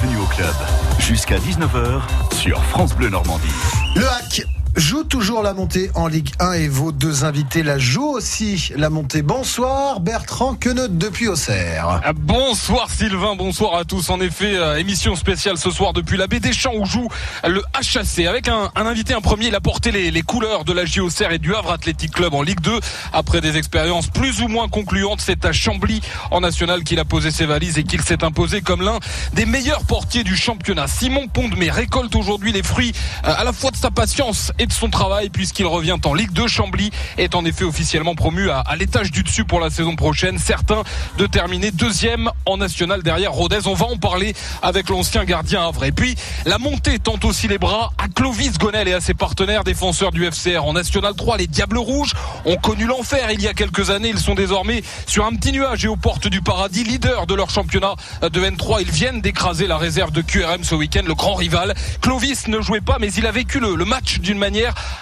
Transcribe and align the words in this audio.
bienvenue 0.00 0.22
au 0.22 0.26
club. 0.26 0.54
Jusqu'à 0.98 1.36
19h 1.38 2.00
sur 2.34 2.62
France 2.64 2.94
Bleu 2.94 3.08
Normandie. 3.08 3.48
Le 3.94 4.06
hack 4.08 4.46
joue 4.76 5.04
toujours 5.04 5.42
la 5.42 5.52
montée 5.52 5.90
en 5.94 6.06
Ligue 6.06 6.30
1 6.38 6.52
et 6.52 6.68
vos 6.68 6.92
deux 6.92 7.24
invités 7.24 7.62
la 7.62 7.78
jouent 7.78 8.12
aussi 8.16 8.72
la 8.76 8.90
montée. 8.90 9.22
Bonsoir 9.22 10.00
Bertrand 10.00 10.54
Queneut 10.54 10.88
depuis 10.88 11.28
Auxerre. 11.28 12.00
Ah, 12.04 12.12
bonsoir 12.12 12.88
Sylvain, 12.90 13.34
bonsoir 13.36 13.74
à 13.76 13.84
tous. 13.84 14.10
En 14.10 14.20
effet, 14.20 14.56
euh, 14.56 14.76
émission 14.76 15.16
spéciale 15.16 15.58
ce 15.58 15.70
soir 15.70 15.92
depuis 15.92 16.16
la 16.16 16.26
baie 16.26 16.40
des 16.40 16.52
Champs 16.52 16.74
où 16.74 16.84
joue 16.84 17.08
le 17.46 17.62
HAC 17.74 18.26
avec 18.26 18.48
un, 18.48 18.70
invité, 18.76 19.14
un 19.14 19.20
premier. 19.20 19.48
Il 19.48 19.54
a 19.54 19.60
porté 19.60 19.90
les, 19.90 20.22
couleurs 20.22 20.64
de 20.64 20.72
la 20.72 20.84
J 20.84 21.00
et 21.30 21.38
du 21.38 21.54
Havre 21.54 21.72
Athletic 21.72 22.12
Club 22.12 22.34
en 22.34 22.42
Ligue 22.42 22.60
2 22.60 22.78
après 23.12 23.40
des 23.40 23.56
expériences 23.56 24.08
plus 24.08 24.40
ou 24.42 24.48
moins 24.48 24.68
concluantes. 24.68 25.20
C'est 25.20 25.44
à 25.44 25.52
Chambly 25.52 26.00
en 26.30 26.40
national 26.40 26.84
qu'il 26.84 26.98
a 27.00 27.04
posé 27.04 27.30
ses 27.30 27.46
valises 27.46 27.78
et 27.78 27.84
qu'il 27.84 28.02
s'est 28.02 28.22
imposé 28.24 28.60
comme 28.60 28.82
l'un 28.82 28.98
des 29.32 29.46
meilleurs 29.46 29.84
portiers 29.84 30.24
du 30.24 30.36
championnat. 30.36 30.86
Simon 30.86 31.28
Pondemé 31.28 31.70
récolte 31.70 32.14
aujourd'hui 32.14 32.52
les 32.52 32.62
fruits 32.62 32.92
euh, 33.24 33.32
à 33.36 33.44
la 33.44 33.52
fois 33.52 33.70
de 33.70 33.76
sa 33.76 33.90
patience 33.90 34.52
et 34.60 34.66
de 34.66 34.72
son 34.72 34.90
travail 34.90 35.30
puisqu'il 35.30 35.66
revient 35.66 35.96
en 36.04 36.12
Ligue 36.12 36.32
2. 36.32 36.46
Chambly 36.46 36.90
est 37.16 37.34
en 37.34 37.46
effet 37.46 37.64
officiellement 37.64 38.14
promu 38.14 38.50
à, 38.50 38.62
l'étage 38.78 39.10
du 39.10 39.22
dessus 39.22 39.44
pour 39.44 39.58
la 39.58 39.70
saison 39.70 39.96
prochaine. 39.96 40.38
Certains 40.38 40.82
de 41.16 41.26
terminer 41.26 41.70
deuxième 41.70 42.30
en 42.44 42.58
national 42.58 43.02
derrière 43.02 43.32
Rodez. 43.32 43.60
On 43.66 43.72
va 43.72 43.86
en 43.86 43.96
parler 43.96 44.34
avec 44.60 44.90
l'ancien 44.90 45.24
gardien 45.24 45.66
Havre. 45.66 45.84
Et 45.84 45.92
puis 45.92 46.14
la 46.44 46.58
montée 46.58 46.98
tente 46.98 47.24
aussi 47.24 47.48
les 47.48 47.56
bras 47.56 47.92
à 47.96 48.08
Clovis 48.08 48.58
Gonel 48.58 48.86
et 48.86 48.92
à 48.92 49.00
ses 49.00 49.14
partenaires 49.14 49.64
défenseurs 49.64 50.10
du 50.10 50.30
FCR 50.30 50.62
en 50.62 50.74
National 50.74 51.14
3. 51.14 51.38
Les 51.38 51.46
Diables 51.46 51.78
Rouges 51.78 52.12
ont 52.44 52.56
connu 52.56 52.84
l'enfer 52.84 53.30
il 53.30 53.40
y 53.40 53.48
a 53.48 53.54
quelques 53.54 53.88
années. 53.88 54.10
Ils 54.10 54.18
sont 54.18 54.34
désormais 54.34 54.82
sur 55.06 55.24
un 55.24 55.34
petit 55.36 55.52
nuage 55.52 55.86
et 55.86 55.88
aux 55.88 55.96
portes 55.96 56.28
du 56.28 56.42
paradis, 56.42 56.84
leader 56.84 57.26
de 57.26 57.34
leur 57.34 57.48
championnat 57.48 57.94
de 58.20 58.40
N3. 58.40 58.82
Ils 58.82 58.90
viennent 58.90 59.22
d'écraser 59.22 59.66
la 59.66 59.78
réserve 59.78 60.12
de 60.12 60.20
QRM 60.20 60.64
ce 60.64 60.74
week-end, 60.74 61.02
le 61.06 61.14
grand 61.14 61.34
rival. 61.34 61.74
Clovis 62.02 62.46
ne 62.48 62.60
jouait 62.60 62.82
pas, 62.82 62.98
mais 63.00 63.10
il 63.14 63.26
a 63.26 63.32
vécu 63.32 63.58
le, 63.58 63.74
le 63.74 63.84
match 63.86 64.18
d'une 64.18 64.36
manière 64.36 64.49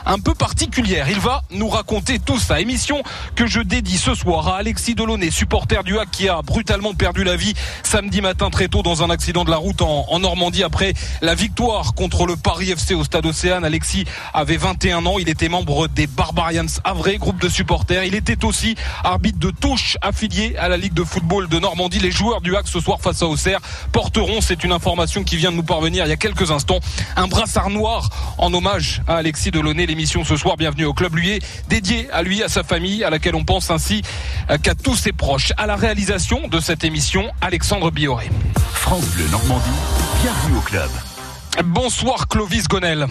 un 0.07 0.19
peu 0.19 0.35
particulière. 0.35 1.09
Il 1.09 1.21
va 1.21 1.43
nous 1.51 1.69
raconter 1.69 2.19
tout 2.19 2.39
ça. 2.39 2.61
Émission 2.61 3.03
que 3.35 3.47
je 3.47 3.61
dédie 3.61 3.97
ce 3.97 4.15
soir 4.15 4.49
à 4.49 4.57
Alexis 4.59 4.95
Delaunay, 4.95 5.31
supporter 5.31 5.83
du 5.85 5.99
HAC 5.99 6.11
qui 6.11 6.29
a 6.29 6.43
brutalement 6.43 6.95
perdu 6.95 7.25
la 7.25 7.37
vie 7.37 7.55
samedi 7.83 8.21
matin 8.21 8.51
très 8.51 8.69
tôt 8.69 8.83
dans 8.83 9.03
un 9.03 9.11
accident 9.11 9.45
de 9.45 9.51
la 9.51 9.57
route 9.57 9.83
en, 9.83 10.19
Normandie 10.19 10.65
après 10.65 10.95
la 11.23 11.37
victoire 11.37 11.95
contre 11.95 12.27
le 12.27 12.37
Paris 12.37 12.71
FC 12.73 12.95
au 12.95 13.05
stade 13.05 13.25
Océane. 13.25 13.65
Alexis 13.65 14.05
avait 14.35 14.57
21 14.57 15.07
ans. 15.07 15.19
Il 15.19 15.29
était 15.29 15.49
membre 15.49 15.87
des 15.87 16.09
Barbarians 16.09 16.67
Havre, 16.83 17.12
groupe 17.19 17.41
de 17.41 17.49
supporters. 17.49 18.03
Il 18.05 18.17
était 18.17 18.45
aussi 18.45 18.75
arbitre 19.05 19.39
de 19.39 19.51
touche 19.51 19.97
affilié 20.03 20.57
à 20.57 20.69
la 20.69 20.77
Ligue 20.77 20.95
de 20.95 21.05
football 21.05 21.49
de 21.49 21.59
Normandie. 21.59 22.01
Les 22.01 22.11
joueurs 22.11 22.41
du 22.41 22.57
HAC 22.57 22.67
ce 22.67 22.81
soir 22.81 23.01
face 23.01 23.23
à 23.23 23.27
Auxerre 23.27 23.61
porteront, 23.93 24.41
c'est 24.41 24.65
une 24.65 24.73
information 24.73 25.23
qui 25.23 25.37
vient 25.37 25.53
de 25.53 25.57
nous 25.57 25.62
parvenir 25.62 26.05
il 26.05 26.09
y 26.09 26.12
a 26.12 26.17
quelques 26.17 26.51
instants, 26.51 26.81
un 27.17 27.29
brassard 27.29 27.71
noir 27.71 28.11
en 28.39 28.53
hommage 28.53 29.03
à 29.07 29.17
Alexis 29.17 29.38
de 29.47 29.50
Delaunay. 29.50 29.86
L'émission 29.86 30.25
ce 30.25 30.36
soir, 30.36 30.56
bienvenue 30.56 30.84
au 30.84 30.92
Club 30.92 31.14
Lui, 31.14 31.39
dédié 31.69 32.11
à 32.11 32.22
lui, 32.22 32.42
à 32.42 32.48
sa 32.48 32.62
famille, 32.62 33.05
à 33.05 33.11
laquelle 33.11 33.36
on 33.36 33.44
pense 33.44 33.70
ainsi 33.70 34.03
qu'à 34.62 34.75
tous 34.75 34.97
ses 34.97 35.12
proches. 35.12 35.53
À 35.56 35.67
la 35.67 35.77
réalisation 35.77 36.48
de 36.48 36.61
cette 36.61 36.84
émission, 36.84 37.31
Alexandre 37.41 37.91
Bioré. 37.91 38.28
France 38.75 39.06
Bleu 39.14 39.25
Normandie, 39.31 39.64
bienvenue 40.22 40.59
au 40.59 40.61
club. 40.61 40.91
Bonsoir 41.64 42.28
Clovis 42.28 42.66
Gonel. 42.69 43.06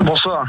Bonsoir. 0.00 0.44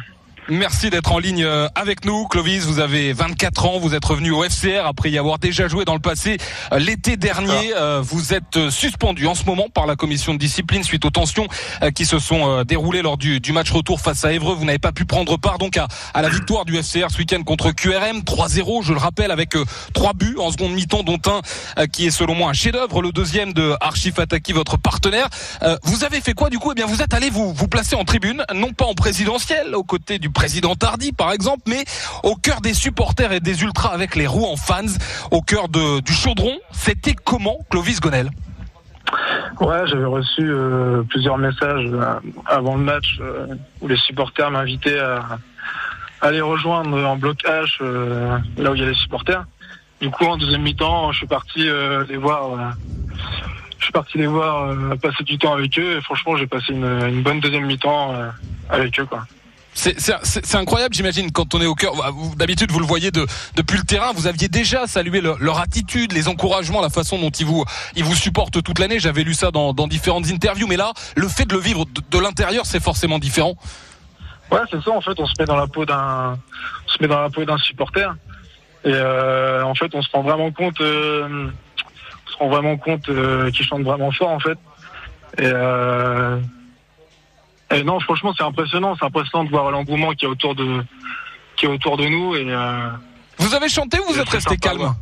Merci 0.49 0.89
d'être 0.89 1.13
en 1.13 1.19
ligne 1.19 1.45
euh, 1.45 1.69
avec 1.73 2.03
nous. 2.03 2.27
Clovis, 2.27 2.65
vous 2.65 2.79
avez 2.79 3.13
24 3.13 3.65
ans, 3.65 3.79
vous 3.79 3.95
êtes 3.95 4.03
revenu 4.03 4.31
au 4.31 4.43
FCR 4.43 4.85
après 4.85 5.09
y 5.09 5.17
avoir 5.17 5.39
déjà 5.39 5.69
joué 5.69 5.85
dans 5.85 5.93
le 5.93 6.01
passé. 6.01 6.37
Euh, 6.73 6.79
l'été 6.79 7.15
dernier, 7.15 7.73
euh, 7.77 8.01
vous 8.03 8.33
êtes 8.33 8.69
suspendu 8.69 9.25
en 9.25 9.35
ce 9.35 9.45
moment 9.45 9.69
par 9.73 9.85
la 9.85 9.95
commission 9.95 10.33
de 10.33 10.39
discipline 10.39 10.83
suite 10.83 11.05
aux 11.05 11.11
tensions 11.11 11.47
qui 11.95 12.05
se 12.05 12.19
sont 12.19 12.63
déroulées 12.63 13.01
lors 13.01 13.17
du, 13.17 13.39
match 13.53 13.71
retour 13.71 14.01
face 14.01 14.25
à 14.25 14.33
Évreux. 14.33 14.55
Vous 14.55 14.65
n'avez 14.65 14.79
pas 14.79 14.91
pu 14.91 15.05
prendre 15.05 15.37
part 15.37 15.57
donc 15.59 15.77
à, 15.77 15.87
la 16.21 16.29
victoire 16.29 16.65
du 16.65 16.75
FCR 16.75 17.09
ce 17.09 17.19
week-end 17.19 17.41
contre 17.43 17.71
QRM. 17.71 18.19
3-0, 18.19 18.83
je 18.83 18.93
le 18.93 18.99
rappelle, 18.99 19.31
avec 19.31 19.55
trois 19.93 20.13
buts 20.13 20.35
en 20.39 20.51
seconde 20.51 20.73
mi-temps, 20.73 21.03
dont 21.03 21.19
un 21.25 21.87
qui 21.87 22.07
est 22.07 22.11
selon 22.11 22.35
moi 22.35 22.49
un 22.49 22.53
chef-d'œuvre, 22.53 23.01
le 23.01 23.11
deuxième 23.11 23.53
de 23.53 23.75
Archif 23.79 24.19
Ataki, 24.19 24.51
votre 24.51 24.77
partenaire. 24.77 25.29
Vous 25.83 26.03
avez 26.03 26.21
fait 26.21 26.33
quoi 26.33 26.49
du 26.49 26.59
coup? 26.59 26.71
Eh 26.71 26.75
bien, 26.75 26.85
vous 26.85 27.01
êtes 27.01 27.13
allé 27.13 27.29
vous, 27.29 27.53
vous 27.53 27.67
placer 27.67 27.95
en 27.95 28.03
tribune, 28.03 28.43
non 28.53 28.73
pas 28.73 28.85
en 28.85 28.93
présidentiel, 28.93 29.75
aux 29.75 29.83
côtés 29.83 30.19
du 30.19 30.29
président 30.33 30.75
Tardy 30.75 31.13
par 31.13 31.31
exemple, 31.31 31.63
mais 31.67 31.85
au 32.23 32.35
cœur 32.35 32.61
des 32.61 32.73
supporters 32.73 33.31
et 33.31 33.39
des 33.39 33.63
ultras 33.63 33.89
avec 33.89 34.15
les 34.15 34.27
roues 34.27 34.45
en 34.45 34.57
fans, 34.57 34.81
au 35.31 35.41
cœur 35.41 35.69
du 35.69 36.13
chaudron. 36.13 36.57
C'était 36.71 37.15
comment 37.15 37.59
Clovis 37.69 37.99
Gonel? 37.99 38.29
Ouais, 39.59 39.85
j'avais 39.85 40.05
reçu 40.05 40.41
euh, 40.41 41.03
plusieurs 41.03 41.37
messages 41.37 41.85
euh, 41.85 42.19
avant 42.45 42.75
le 42.75 42.83
match 42.83 43.17
euh, 43.21 43.47
où 43.81 43.87
les 43.87 43.97
supporters 43.97 44.49
m'invitaient 44.49 44.99
à, 44.99 45.37
aller 46.21 46.41
rejoindre 46.41 46.97
en 47.05 47.17
bloc 47.17 47.37
H 47.43 47.83
là 48.57 48.71
où 48.71 48.75
il 48.75 48.81
y 48.81 48.85
a 48.85 48.87
les 48.87 48.93
supporters. 48.95 49.43
Du 49.99 50.09
coup, 50.09 50.25
en 50.25 50.37
deuxième 50.37 50.61
mi-temps, 50.61 51.11
je 51.11 51.17
suis 51.17 51.27
parti 51.27 51.67
les 52.07 52.15
voir. 52.15 52.75
je 53.77 53.83
suis 53.83 53.91
parti 53.91 54.17
les 54.17 54.27
voir, 54.27 54.73
passer 55.01 55.25
du 55.25 55.37
temps 55.37 55.53
avec 55.53 55.77
eux. 55.77 55.97
Et 55.97 56.01
franchement, 56.01 56.37
j'ai 56.37 56.47
passé 56.47 56.71
une, 56.71 56.85
une, 56.85 57.23
bonne 57.23 57.41
deuxième 57.41 57.65
mi-temps 57.65 58.13
avec 58.69 58.97
eux, 59.01 59.05
quoi. 59.05 59.25
C'est 59.73 60.55
incroyable, 60.55 60.93
j'imagine, 60.93 61.31
quand 61.31 61.55
on 61.55 61.61
est 61.61 61.65
au 61.65 61.75
cœur. 61.75 61.93
D'habitude, 62.37 62.71
vous 62.71 62.79
le 62.79 62.85
voyez 62.85 63.11
de, 63.11 63.25
depuis 63.55 63.77
le 63.77 63.83
terrain. 63.83 64.11
Vous 64.13 64.27
aviez 64.27 64.47
déjà 64.47 64.87
salué 64.87 65.21
leur, 65.21 65.59
attitude, 65.59 66.13
les 66.13 66.27
encouragements, 66.27 66.81
la 66.81 66.89
façon 66.89 67.19
dont 67.19 67.31
ils 67.31 67.45
vous, 67.45 67.65
ils 67.95 68.03
vous 68.03 68.15
supportent 68.15 68.61
toute 68.61 68.79
l'année. 68.79 68.99
J'avais 68.99 69.23
lu 69.23 69.33
ça 69.33 69.51
dans, 69.51 69.73
dans, 69.73 69.87
différentes 69.87 70.27
interviews. 70.27 70.67
Mais 70.67 70.77
là, 70.77 70.93
le 71.15 71.27
fait 71.27 71.45
de 71.45 71.53
le 71.53 71.59
vivre 71.59 71.85
de, 71.85 72.19
l'intérieur, 72.19 72.65
c'est 72.65 72.81
forcément 72.81 73.19
différent. 73.19 73.55
Ouais, 74.51 74.59
c'est 74.69 74.81
ça. 74.81 74.91
En 74.91 75.01
fait, 75.01 75.19
on 75.19 75.25
se 75.25 75.33
met 75.39 75.45
dans 75.45 75.55
la 75.55 75.67
peau 75.67 75.85
d'un, 75.85 76.37
se 76.87 77.01
met 77.01 77.07
dans 77.07 77.21
la 77.21 77.29
peau 77.29 77.43
d'un 77.43 77.57
supporter. 77.57 78.13
Et 78.85 78.91
euh, 78.93 79.63
en 79.63 79.75
fait, 79.75 79.93
on 79.95 80.01
se 80.01 80.11
rend 80.11 80.21
vraiment 80.21 80.51
compte, 80.51 80.79
euh, 80.81 81.49
on 82.27 82.31
se 82.31 82.37
rend 82.37 82.49
vraiment 82.49 82.77
compte 82.77 83.07
euh, 83.09 83.49
qu'ils 83.51 83.65
chantent 83.65 83.83
vraiment 83.83 84.11
fort, 84.11 84.29
en 84.29 84.39
fait. 84.39 84.57
Et 85.37 85.45
euh, 85.45 86.37
et 87.73 87.83
non, 87.83 87.99
franchement, 87.99 88.33
c'est 88.37 88.43
impressionnant. 88.43 88.95
C'est 88.97 89.05
impressionnant 89.05 89.43
de 89.43 89.49
voir 89.49 89.71
l'engouement 89.71 90.11
qui 90.13 90.25
est 90.25 90.27
autour 90.27 90.55
de, 90.55 90.83
qui 91.55 91.65
est 91.65 91.69
autour 91.69 91.97
de 91.97 92.05
nous. 92.05 92.35
Et, 92.35 92.45
euh, 92.47 92.89
vous 93.37 93.53
avez 93.53 93.69
chanté 93.69 93.99
ou 93.99 94.13
vous 94.13 94.19
êtes 94.19 94.29
resté 94.29 94.57
calme 94.57 94.93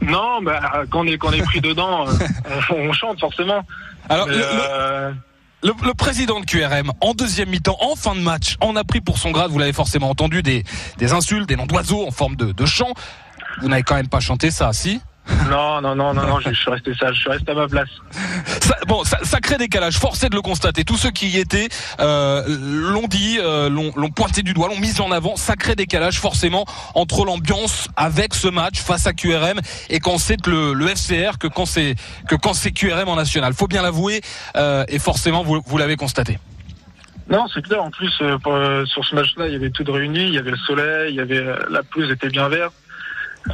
Non, 0.00 0.42
bah, 0.42 0.84
quand 0.90 1.00
on 1.00 1.06
est, 1.06 1.18
quand 1.18 1.28
on 1.28 1.32
est 1.32 1.42
pris 1.42 1.60
dedans, 1.60 2.06
euh, 2.08 2.60
on, 2.70 2.92
chante 2.92 3.20
forcément. 3.20 3.64
Alors, 4.08 4.26
euh, 4.30 5.12
le, 5.62 5.72
le, 5.84 5.94
président 5.94 6.40
de 6.40 6.46
QRM, 6.46 6.92
en 7.00 7.14
deuxième 7.14 7.50
mi-temps, 7.50 7.76
en 7.80 7.94
fin 7.94 8.14
de 8.14 8.20
match, 8.20 8.56
en 8.60 8.76
a 8.76 8.84
pris 8.84 9.00
pour 9.00 9.18
son 9.18 9.30
grade, 9.30 9.50
vous 9.50 9.58
l'avez 9.58 9.72
forcément 9.72 10.10
entendu, 10.10 10.42
des, 10.42 10.64
des 10.98 11.12
insultes, 11.12 11.48
des 11.48 11.56
noms 11.56 11.66
d'oiseaux 11.66 12.06
en 12.06 12.10
forme 12.10 12.36
de, 12.36 12.52
de 12.52 12.66
chant. 12.66 12.94
Vous 13.60 13.68
n'avez 13.68 13.82
quand 13.82 13.96
même 13.96 14.08
pas 14.08 14.20
chanté 14.20 14.50
ça, 14.50 14.72
si 14.72 15.00
non, 15.50 15.80
non, 15.80 15.94
non, 15.94 16.14
non, 16.14 16.26
non, 16.26 16.40
je, 16.40 16.52
suis 16.52 16.70
resté 16.70 16.94
sage, 16.94 17.14
je 17.16 17.20
suis 17.20 17.30
resté 17.30 17.50
à 17.52 17.54
ma 17.54 17.68
place. 17.68 17.88
bon, 18.86 19.04
ça, 19.04 19.18
sacré 19.22 19.56
décalage, 19.56 19.98
forcé 19.98 20.28
de 20.28 20.34
le 20.34 20.42
constater. 20.42 20.84
Tous 20.84 20.96
ceux 20.96 21.10
qui 21.10 21.28
y 21.28 21.38
étaient 21.38 21.68
euh, 22.00 22.42
l'ont 22.46 23.08
dit, 23.08 23.38
euh, 23.40 23.68
l'ont 23.68 24.10
pointé 24.10 24.42
du 24.42 24.54
doigt, 24.54 24.68
l'ont 24.68 24.78
mis 24.78 25.00
en 25.00 25.10
avant. 25.10 25.36
Sacré 25.36 25.74
décalage, 25.74 26.18
forcément, 26.18 26.64
entre 26.94 27.24
l'ambiance 27.24 27.88
avec 27.96 28.34
ce 28.34 28.48
match 28.48 28.80
face 28.80 29.06
à 29.06 29.12
QRM 29.12 29.60
et 29.90 30.00
quand 30.00 30.18
c'est 30.18 30.46
le, 30.46 30.72
le, 30.72 30.88
FCR 30.88 31.38
que 31.38 31.46
quand 31.46 31.66
c'est 31.66 31.94
que 32.28 32.34
quand 32.34 32.54
c'est 32.54 32.72
QRM 32.72 33.08
en 33.08 33.16
national. 33.16 33.52
Faut 33.52 33.68
bien 33.68 33.82
l'avouer, 33.82 34.20
euh, 34.56 34.84
et 34.88 34.98
forcément, 34.98 35.42
vous, 35.42 35.60
vous 35.64 35.78
l'avez 35.78 35.96
constaté. 35.96 36.38
Non, 37.28 37.46
c'est 37.52 37.62
clair. 37.62 37.82
En 37.82 37.90
plus, 37.90 38.10
sur 38.10 39.04
ce 39.04 39.14
match-là, 39.14 39.48
il 39.48 39.52
y 39.52 39.56
avait 39.56 39.70
tout 39.70 39.84
de 39.84 39.90
réuni. 39.90 40.28
Il 40.28 40.34
y 40.34 40.38
avait 40.38 40.50
le 40.50 40.56
soleil, 40.56 41.12
il 41.12 41.16
y 41.16 41.20
avait 41.20 41.44
la 41.68 41.82
pelouse 41.82 42.10
était 42.10 42.30
bien 42.30 42.48
verte. 42.48 42.72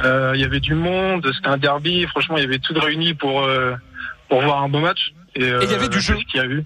Euh, 0.03 0.33
il 0.35 0.41
y 0.41 0.43
avait 0.43 0.59
du 0.59 0.73
monde, 0.75 1.29
c'était 1.35 1.47
un 1.47 1.57
derby. 1.57 2.05
Franchement, 2.07 2.37
il 2.37 2.43
y 2.43 2.45
avait 2.45 2.59
tout 2.59 2.73
de 2.73 2.79
réuni 2.79 3.13
pour 3.13 3.41
euh, 3.43 3.75
pour 4.29 4.41
voir 4.41 4.63
un 4.63 4.69
beau 4.69 4.79
match. 4.79 5.13
Et, 5.35 5.41
il 5.41 5.69
y 5.71 5.73
avait 5.73 5.89
du 5.89 5.99
jeu. 5.99 6.17
Il 6.33 6.37
y 6.37 6.39
a 6.39 6.45
eu. 6.45 6.63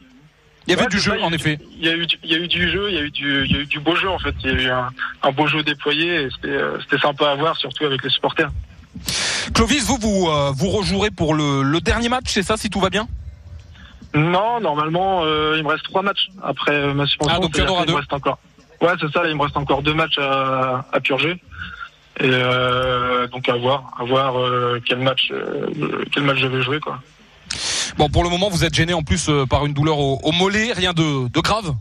Il 0.68 0.76
y 0.76 0.78
avait 0.78 0.88
du 0.88 1.00
jeu, 1.00 1.20
en 1.22 1.32
effet. 1.32 1.58
Il 1.80 1.86
y, 1.86 1.90
a 1.90 1.96
eu, 1.96 2.06
il 2.24 2.30
y 2.30 2.36
a 2.36 2.38
eu 2.38 2.48
du 2.48 2.70
jeu, 2.70 2.90
il 2.90 2.96
y 2.96 2.98
a 3.00 3.02
eu 3.02 3.10
du, 3.10 3.46
il 3.46 3.52
y 3.52 3.56
a 3.56 3.60
eu 3.62 3.66
du 3.66 3.80
beau 3.80 3.96
jeu 3.96 4.10
en 4.10 4.20
fait. 4.20 4.36
Il 4.44 4.52
y 4.52 4.54
a 4.54 4.62
eu 4.62 4.70
un, 4.70 4.90
un 5.24 5.32
beau 5.32 5.48
jeu 5.48 5.64
déployé. 5.64 6.24
et 6.24 6.30
C'était 6.32 7.02
sympa 7.02 7.32
à 7.32 7.36
voir, 7.36 7.58
surtout 7.58 7.86
avec 7.86 8.04
les 8.04 8.10
supporters. 8.10 8.50
Clovis, 9.54 9.86
vous 9.86 9.98
vous, 10.00 10.30
vous 10.54 10.70
rejouerez 10.70 11.10
pour 11.10 11.34
le, 11.34 11.64
le 11.64 11.82
dernier 11.82 12.10
match, 12.10 12.26
c'est 12.28 12.44
ça, 12.44 12.56
si 12.58 12.70
tout 12.70 12.80
va 12.80 12.90
bien? 12.90 13.08
Non, 14.14 14.60
normalement, 14.60 15.24
il 15.56 15.64
me 15.64 15.70
reste 15.70 15.84
trois 15.86 16.02
matchs 16.04 16.30
après 16.44 16.94
ma 16.94 17.06
suspension. 17.06 17.36
Ah, 17.38 17.42
donc 17.42 17.56
il 17.58 17.64
y 17.64 17.68
en 17.68 17.70
aura 17.72 17.86
deux. 17.86 17.96
reste 17.96 18.14
encore. 18.14 18.38
Ouais, 18.82 18.94
c'est 19.00 19.12
ça. 19.12 19.24
Là, 19.24 19.30
il 19.30 19.36
me 19.36 19.42
reste 19.44 19.58
encore 19.58 19.82
deux 19.82 19.94
matchs 19.94 20.18
à, 20.20 20.86
à 20.92 21.00
purger. 21.00 21.42
Et 22.20 22.30
euh, 22.30 23.28
donc 23.28 23.48
à 23.48 23.56
voir, 23.56 23.94
à 23.98 24.04
voir 24.04 24.38
euh, 24.38 24.82
quel 24.86 25.00
match, 25.00 25.30
euh, 25.32 26.04
quel 26.12 26.24
match 26.24 26.40
je 26.40 26.48
vais 26.48 26.62
jouer 26.62 26.80
quoi. 26.80 27.00
Bon, 27.98 28.10
pour 28.10 28.24
le 28.24 28.30
moment, 28.30 28.50
vous 28.50 28.66
êtes 28.66 28.74
gêné 28.74 28.94
en 28.94 29.04
plus 29.04 29.30
par 29.50 29.66
une 29.66 29.74
douleur 29.74 29.98
au, 30.00 30.32
mollet, 30.32 30.74
rien 30.74 30.94
de, 30.94 31.30
de, 31.30 31.40
grave? 31.40 31.74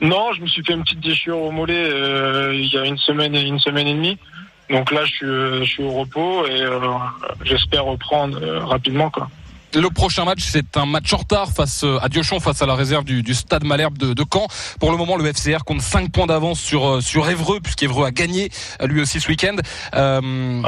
Non, 0.00 0.32
je 0.32 0.40
me 0.40 0.46
suis 0.46 0.64
fait 0.64 0.72
une 0.72 0.82
petite 0.82 1.00
déchirure 1.00 1.40
au 1.40 1.50
mollet 1.50 1.90
il 2.54 2.66
y 2.66 2.78
a 2.78 2.84
une 2.84 2.96
semaine 2.96 3.34
et 3.34 3.42
une 3.42 3.58
semaine 3.58 3.86
et 3.86 3.94
demie. 3.94 4.18
Donc 4.70 4.90
là, 4.90 5.04
je 5.04 5.12
suis, 5.12 5.26
je 5.26 5.64
suis 5.64 5.82
au 5.82 5.92
repos 5.92 6.46
et 6.46 6.64
j'espère 7.44 7.84
reprendre 7.84 8.38
rapidement 8.66 9.10
quoi. 9.10 9.28
Le 9.74 9.90
prochain 9.90 10.24
match, 10.24 10.40
c'est 10.42 10.76
un 10.76 10.86
match 10.86 11.12
en 11.12 11.18
retard 11.18 11.50
face 11.50 11.84
à 12.00 12.08
Diochon, 12.08 12.38
face 12.38 12.62
à 12.62 12.66
la 12.66 12.74
réserve 12.74 13.04
du, 13.04 13.34
Stade 13.34 13.64
Malherbe 13.64 13.98
de, 13.98 14.12
de, 14.12 14.24
Caen. 14.32 14.46
Pour 14.78 14.92
le 14.92 14.96
moment, 14.96 15.16
le 15.16 15.32
FCR 15.32 15.64
compte 15.64 15.80
5 15.80 16.12
points 16.12 16.26
d'avance 16.26 16.60
sur 16.60 17.02
sur 17.02 17.28
Évreux, 17.28 17.60
puisqu'Évreux 17.60 18.06
a 18.06 18.12
gagné 18.12 18.50
lui 18.84 19.00
aussi 19.00 19.20
ce 19.20 19.28
week-end. 19.28 19.56
Euh, 19.94 20.62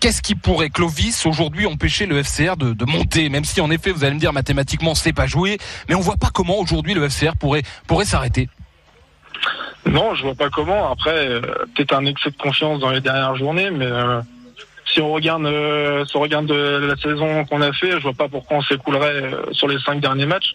Qu'est-ce 0.00 0.20
qui 0.20 0.34
pourrait, 0.34 0.68
Clovis, 0.68 1.24
aujourd'hui 1.24 1.66
empêcher 1.66 2.06
le 2.06 2.22
FCR 2.22 2.56
de, 2.56 2.74
de, 2.74 2.84
monter? 2.84 3.28
Même 3.28 3.44
si, 3.44 3.60
en 3.60 3.70
effet, 3.70 3.92
vous 3.92 4.04
allez 4.04 4.14
me 4.14 4.20
dire 4.20 4.32
mathématiquement, 4.32 4.94
c'est 4.94 5.14
pas 5.14 5.26
joué, 5.26 5.58
mais 5.88 5.94
on 5.94 6.00
voit 6.00 6.16
pas 6.16 6.28
comment 6.32 6.58
aujourd'hui 6.58 6.94
le 6.94 7.08
FCR 7.08 7.36
pourrait 7.38 7.62
pourrait 7.86 8.04
s'arrêter. 8.04 8.48
Non, 9.86 10.14
je 10.14 10.24
vois 10.24 10.34
pas 10.34 10.50
comment. 10.50 10.90
Après, 10.90 11.28
euh, 11.28 11.40
peut-être 11.74 11.94
un 11.94 12.04
excès 12.06 12.30
de 12.30 12.36
confiance 12.36 12.80
dans 12.80 12.90
les 12.90 13.00
dernières 13.00 13.36
journées, 13.36 13.70
mais 13.70 13.86
euh, 13.86 14.20
si 14.92 15.00
on 15.00 15.12
regarde, 15.12 15.44
euh, 15.46 16.04
si 16.04 16.16
on 16.16 16.20
regarde 16.20 16.50
la 16.50 16.96
saison 16.96 17.44
qu'on 17.44 17.60
a 17.60 17.72
fait, 17.72 17.92
je 17.92 18.02
vois 18.02 18.12
pas 18.12 18.28
pourquoi 18.28 18.58
on 18.58 18.62
s'écoulerait 18.62 19.32
sur 19.52 19.68
les 19.68 19.78
cinq 19.80 20.00
derniers 20.00 20.26
matchs. 20.26 20.54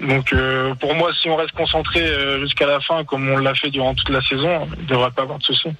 Donc, 0.00 0.34
pour 0.80 0.94
moi, 0.94 1.12
si 1.14 1.28
on 1.30 1.36
reste 1.36 1.52
concentré 1.52 2.04
jusqu'à 2.40 2.66
la 2.66 2.80
fin, 2.80 3.04
comme 3.04 3.28
on 3.28 3.38
l'a 3.38 3.54
fait 3.54 3.70
durant 3.70 3.94
toute 3.94 4.08
la 4.08 4.20
saison, 4.22 4.68
il 4.78 4.86
devrait 4.86 5.12
pas 5.12 5.22
avoir 5.22 5.38
de 5.38 5.44
soucis. 5.44 5.70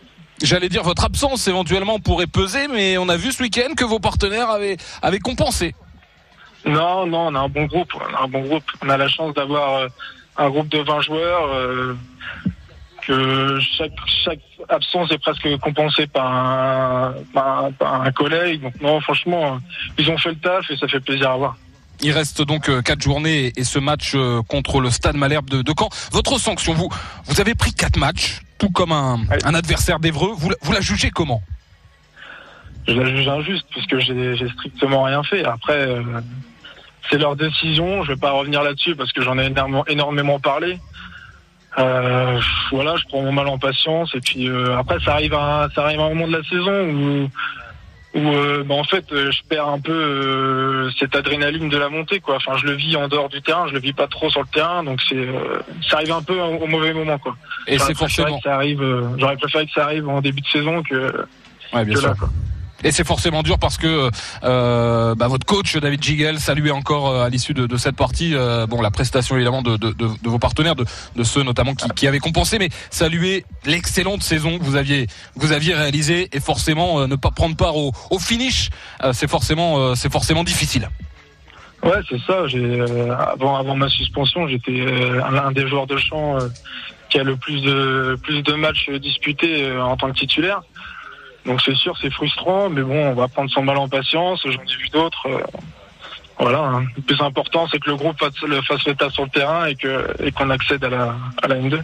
J'allais 0.42 0.68
dire 0.68 0.82
votre 0.82 1.04
absence 1.04 1.46
éventuellement 1.48 1.98
pourrait 1.98 2.28
peser, 2.28 2.68
mais 2.68 2.96
on 2.96 3.08
a 3.08 3.16
vu 3.16 3.32
ce 3.32 3.42
week-end 3.42 3.74
que 3.76 3.84
vos 3.84 3.98
partenaires 3.98 4.50
avaient, 4.50 4.76
avaient 5.02 5.18
compensé. 5.18 5.74
Non, 6.64 7.06
non, 7.06 7.28
on 7.28 7.34
a 7.34 7.40
un 7.40 7.48
bon 7.48 7.64
groupe. 7.66 7.92
On 7.94 8.14
a 8.14 8.22
un 8.22 8.28
bon 8.28 8.42
groupe. 8.42 8.64
On 8.82 8.88
a 8.88 8.96
la 8.96 9.08
chance 9.08 9.34
d'avoir 9.34 9.88
un 10.36 10.50
groupe 10.50 10.68
de 10.68 10.78
20 10.78 11.00
joueurs 11.02 11.96
que 13.06 13.58
chaque, 13.76 13.92
chaque 14.24 14.40
absence 14.68 15.10
est 15.12 15.18
presque 15.18 15.48
compensée 15.58 16.06
par 16.06 16.26
un, 16.26 17.14
par, 17.32 17.70
un, 17.80 18.12
collègue. 18.12 18.62
Donc 18.62 18.80
non, 18.80 19.00
franchement, 19.00 19.58
ils 19.98 20.10
ont 20.10 20.18
fait 20.18 20.30
le 20.30 20.36
taf 20.36 20.70
et 20.70 20.76
ça 20.76 20.88
fait 20.88 21.00
plaisir 21.00 21.30
à 21.30 21.36
voir. 21.36 21.56
Il 22.00 22.12
reste 22.12 22.42
donc 22.42 22.68
euh, 22.68 22.82
quatre 22.82 23.02
journées 23.02 23.52
et 23.56 23.64
ce 23.64 23.78
match 23.78 24.12
euh, 24.14 24.42
contre 24.42 24.80
le 24.80 24.90
Stade 24.90 25.16
Malherbe 25.16 25.48
de, 25.48 25.72
Caen. 25.78 25.88
Votre 26.12 26.38
sanction, 26.38 26.74
vous, 26.74 26.88
vous 27.26 27.40
avez 27.40 27.54
pris 27.54 27.72
quatre 27.72 27.96
matchs, 27.96 28.42
tout 28.58 28.70
comme 28.70 28.92
un, 28.92 29.20
un 29.44 29.54
adversaire 29.54 30.00
d'Evreux. 30.00 30.32
Vous, 30.36 30.50
vous 30.60 30.72
la 30.72 30.80
jugez 30.80 31.10
comment? 31.10 31.42
Je 32.86 32.92
la 32.92 33.06
juge 33.06 33.28
injuste 33.28 33.66
puisque 33.70 33.98
j'ai 33.98 34.48
strictement 34.50 35.04
rien 35.04 35.22
fait. 35.22 35.44
Après, 35.44 35.78
euh, 35.78 36.02
c'est 37.10 37.18
leur 37.18 37.36
décision. 37.36 38.02
Je 38.04 38.12
vais 38.12 38.18
pas 38.18 38.32
revenir 38.32 38.62
là-dessus 38.62 38.94
parce 38.94 39.12
que 39.12 39.22
j'en 39.22 39.38
ai 39.38 39.46
énormément, 39.46 39.86
énormément 39.86 40.38
parlé. 40.38 40.78
Euh, 41.78 42.40
voilà, 42.70 42.96
je 42.96 43.04
prends 43.06 43.22
mon 43.22 43.32
mal 43.32 43.48
en 43.48 43.58
patience 43.58 44.14
et 44.14 44.20
puis 44.20 44.48
euh, 44.48 44.78
après 44.78 44.98
ça 45.00 45.14
arrive 45.14 45.34
à 45.34 45.68
ça 45.74 45.82
arrive 45.82 46.00
à 46.00 46.04
un 46.04 46.08
moment 46.10 46.28
de 46.28 46.36
la 46.36 46.44
saison 46.44 46.88
où 46.88 47.28
où 48.16 48.28
euh, 48.28 48.62
bah, 48.62 48.76
en 48.76 48.84
fait 48.84 49.04
je 49.10 49.42
perds 49.48 49.66
un 49.66 49.80
peu 49.80 50.88
cette 51.00 51.16
adrénaline 51.16 51.68
de 51.68 51.76
la 51.76 51.88
montée 51.88 52.20
quoi. 52.20 52.36
Enfin 52.36 52.56
je 52.58 52.66
le 52.66 52.74
vis 52.74 52.94
en 52.94 53.08
dehors 53.08 53.28
du 53.28 53.42
terrain, 53.42 53.66
je 53.66 53.72
le 53.72 53.80
vis 53.80 53.92
pas 53.92 54.06
trop 54.06 54.30
sur 54.30 54.42
le 54.42 54.46
terrain 54.46 54.84
donc 54.84 55.00
c'est 55.08 55.26
ça 55.88 55.96
arrive 55.96 56.12
un 56.12 56.22
peu 56.22 56.38
au, 56.40 56.66
mauvais 56.68 56.92
moment 56.92 57.18
quoi. 57.18 57.36
Et 57.66 57.78
c'est 57.78 57.96
forcément 57.96 58.40
ça 58.40 58.54
arrive. 58.54 58.84
J'aurais 59.18 59.36
préféré 59.36 59.66
que 59.66 59.72
ça 59.72 59.84
arrive 59.84 60.08
en 60.08 60.20
début 60.20 60.42
de 60.42 60.46
saison 60.46 60.80
que, 60.84 61.26
ouais, 61.72 61.84
bien 61.84 61.96
sûr. 61.96 62.14
Et 62.84 62.92
c'est 62.92 63.06
forcément 63.06 63.42
dur 63.42 63.58
parce 63.58 63.78
que 63.78 64.10
euh, 64.44 65.14
bah, 65.14 65.26
votre 65.26 65.46
coach 65.46 65.76
David 65.78 66.02
Gigel 66.02 66.38
saluait 66.38 66.70
encore 66.70 67.08
euh, 67.08 67.24
à 67.24 67.30
l'issue 67.30 67.54
de, 67.54 67.66
de, 67.66 67.76
cette 67.78 67.96
partie, 67.96 68.32
euh, 68.34 68.66
bon 68.66 68.82
la 68.82 68.90
prestation 68.90 69.36
évidemment 69.36 69.62
de, 69.62 69.78
de, 69.78 69.92
de, 69.92 70.28
vos 70.28 70.38
partenaires, 70.38 70.76
de, 70.76 70.84
ceux 71.24 71.42
notamment 71.42 71.74
qui, 71.74 71.88
qui, 71.96 72.06
avaient 72.06 72.18
compensé, 72.18 72.58
mais 72.58 72.68
saluer 72.90 73.46
l'excellente 73.64 74.22
saison 74.22 74.58
que 74.58 74.64
vous 74.64 74.76
aviez 74.76 75.06
vous 75.34 75.52
aviez 75.52 75.74
réalisée 75.74 76.28
et 76.32 76.40
forcément 76.40 77.00
euh, 77.00 77.06
ne 77.06 77.16
pas 77.16 77.30
prendre 77.30 77.56
part 77.56 77.76
au, 77.76 77.92
au 78.10 78.18
finish, 78.18 78.68
c'est 79.12 79.30
forcément 79.30 79.94
c'est 79.94 80.12
forcément 80.12 80.44
difficile. 80.44 80.90
Ouais, 81.82 82.00
c'est 82.08 82.20
ça. 82.26 82.46
J'ai 82.46 82.80
avant 83.10 83.56
avant 83.56 83.76
ma 83.76 83.88
suspension, 83.88 84.46
j'étais 84.46 84.86
un, 85.22 85.52
des 85.52 85.66
joueurs 85.66 85.86
de 85.86 85.96
champ 85.96 86.38
qui 87.08 87.18
a 87.18 87.22
le 87.22 87.36
plus 87.36 87.62
de 87.62 88.18
plus 88.22 88.42
de 88.42 88.52
matchs 88.52 88.90
disputés 88.90 89.72
en 89.78 89.96
tant 89.96 90.10
que 90.10 90.18
titulaire. 90.18 90.62
Donc 91.46 91.60
c'est 91.60 91.74
sûr, 91.74 91.96
c'est 92.00 92.10
frustrant, 92.10 92.70
mais 92.70 92.82
bon, 92.82 93.10
on 93.10 93.14
va 93.14 93.28
prendre 93.28 93.50
son 93.50 93.62
mal 93.62 93.76
en 93.76 93.88
patience. 93.88 94.42
J'en 94.44 94.62
ai 94.62 94.76
vu 94.76 94.88
d'autres. 94.88 95.28
Euh, 95.28 95.42
voilà. 96.38 96.60
Hein. 96.60 96.86
Le 96.96 97.02
plus 97.02 97.20
important, 97.20 97.66
c'est 97.70 97.78
que 97.78 97.90
le 97.90 97.96
groupe 97.96 98.18
fasse 98.18 98.40
le, 98.42 98.60
fasse 98.62 98.84
le 98.86 98.94
tas 98.94 99.10
sur 99.10 99.24
le 99.24 99.30
terrain 99.30 99.66
et 99.66 100.32
qu'on 100.32 100.50
accède 100.50 100.84
à 100.84 100.88
la 100.88 101.16
à 101.42 101.48
la 101.48 101.56
N2. 101.56 101.80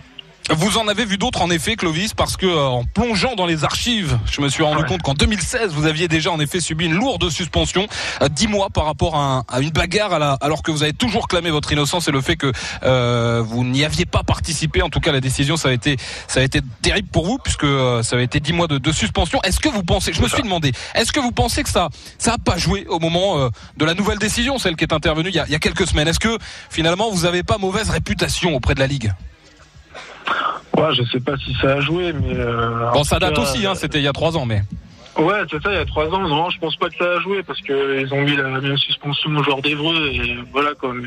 Vous 0.52 0.78
en 0.78 0.88
avez 0.88 1.04
vu 1.04 1.16
d'autres 1.16 1.42
en 1.42 1.50
effet, 1.50 1.76
Clovis, 1.76 2.12
parce 2.12 2.36
que 2.36 2.44
euh, 2.44 2.66
en 2.66 2.84
plongeant 2.84 3.36
dans 3.36 3.46
les 3.46 3.62
archives, 3.62 4.18
je 4.28 4.40
me 4.40 4.48
suis 4.48 4.64
rendu 4.64 4.82
compte 4.82 5.00
qu'en 5.00 5.14
2016, 5.14 5.72
vous 5.72 5.86
aviez 5.86 6.08
déjà 6.08 6.32
en 6.32 6.40
effet 6.40 6.58
subi 6.58 6.86
une 6.86 6.94
lourde 6.94 7.30
suspension, 7.30 7.86
euh, 8.20 8.28
dix 8.28 8.48
mois 8.48 8.68
par 8.68 8.84
rapport 8.84 9.16
à, 9.16 9.60
une 9.60 9.70
bagarre, 9.70 10.12
alors 10.40 10.64
que 10.64 10.72
vous 10.72 10.82
avez 10.82 10.92
toujours 10.92 11.28
clamé 11.28 11.50
votre 11.50 11.70
innocence 11.70 12.08
et 12.08 12.10
le 12.10 12.20
fait 12.20 12.34
que 12.34 12.50
euh, 12.82 13.44
vous 13.46 13.62
n'y 13.62 13.84
aviez 13.84 14.06
pas 14.06 14.24
participé. 14.24 14.82
En 14.82 14.88
tout 14.88 14.98
cas, 14.98 15.12
la 15.12 15.20
décision, 15.20 15.56
ça 15.56 15.68
a 15.68 15.72
été, 15.72 15.96
ça 16.26 16.40
a 16.40 16.42
été 16.42 16.62
terrible 16.82 17.08
pour 17.12 17.26
vous, 17.26 17.38
puisque 17.38 17.66
ça 18.02 18.16
a 18.16 18.20
été 18.20 18.40
dix 18.40 18.52
mois 18.52 18.66
de, 18.66 18.92
suspension. 18.92 19.40
Est-ce 19.42 19.60
que 19.60 19.68
vous 19.68 19.84
pensez, 19.84 20.12
je 20.12 20.20
me 20.20 20.26
suis 20.26 20.42
demandé, 20.42 20.72
est-ce 20.96 21.12
que 21.12 21.20
vous 21.20 21.30
pensez 21.30 21.62
que 21.62 21.70
ça, 21.70 21.90
ça 22.18 22.34
a 22.34 22.38
pas 22.38 22.58
joué 22.58 22.86
au 22.88 22.98
moment 22.98 23.50
de 23.76 23.84
la 23.84 23.94
nouvelle 23.94 24.18
décision, 24.18 24.58
celle 24.58 24.74
qui 24.74 24.82
est 24.82 24.92
intervenue 24.92 25.28
il 25.28 25.34
y 25.36 25.38
a, 25.38 25.46
il 25.46 25.52
y 25.52 25.54
a 25.54 25.60
quelques 25.60 25.86
semaines? 25.86 26.08
Est-ce 26.08 26.18
que 26.18 26.38
finalement 26.70 27.08
vous 27.08 27.22
n'avez 27.22 27.44
pas 27.44 27.56
mauvaise 27.58 27.88
réputation 27.88 28.56
auprès 28.56 28.74
de 28.74 28.80
la 28.80 28.88
ligue? 28.88 29.12
Ouais, 30.80 30.94
je 30.94 31.02
sais 31.04 31.20
pas 31.20 31.36
si 31.36 31.54
ça 31.60 31.74
a 31.74 31.80
joué, 31.80 32.12
mais. 32.12 32.34
Euh, 32.34 32.90
bon, 32.92 33.04
ça 33.04 33.18
date 33.18 33.38
aussi, 33.38 33.66
hein, 33.66 33.74
c'était 33.74 33.98
il 33.98 34.04
y 34.04 34.08
a 34.08 34.12
trois 34.12 34.36
ans, 34.36 34.46
mais. 34.46 34.62
Ouais, 35.18 35.40
c'est 35.50 35.62
ça, 35.62 35.70
il 35.72 35.74
y 35.74 35.80
a 35.80 35.84
trois 35.84 36.06
ans. 36.08 36.26
Non, 36.26 36.50
je 36.50 36.58
pense 36.58 36.76
pas 36.76 36.88
que 36.88 36.96
ça 36.96 37.04
a 37.04 37.20
joué 37.20 37.42
parce 37.42 37.60
qu'ils 37.60 38.08
ont 38.12 38.22
mis 38.22 38.36
la 38.36 38.44
même 38.44 38.78
suspension 38.78 39.30
au 39.30 39.42
joueur 39.42 39.60
d'Evreux 39.60 40.10
et 40.12 40.38
voilà 40.52 40.74
quoi. 40.74 40.90
Euh, 40.90 41.02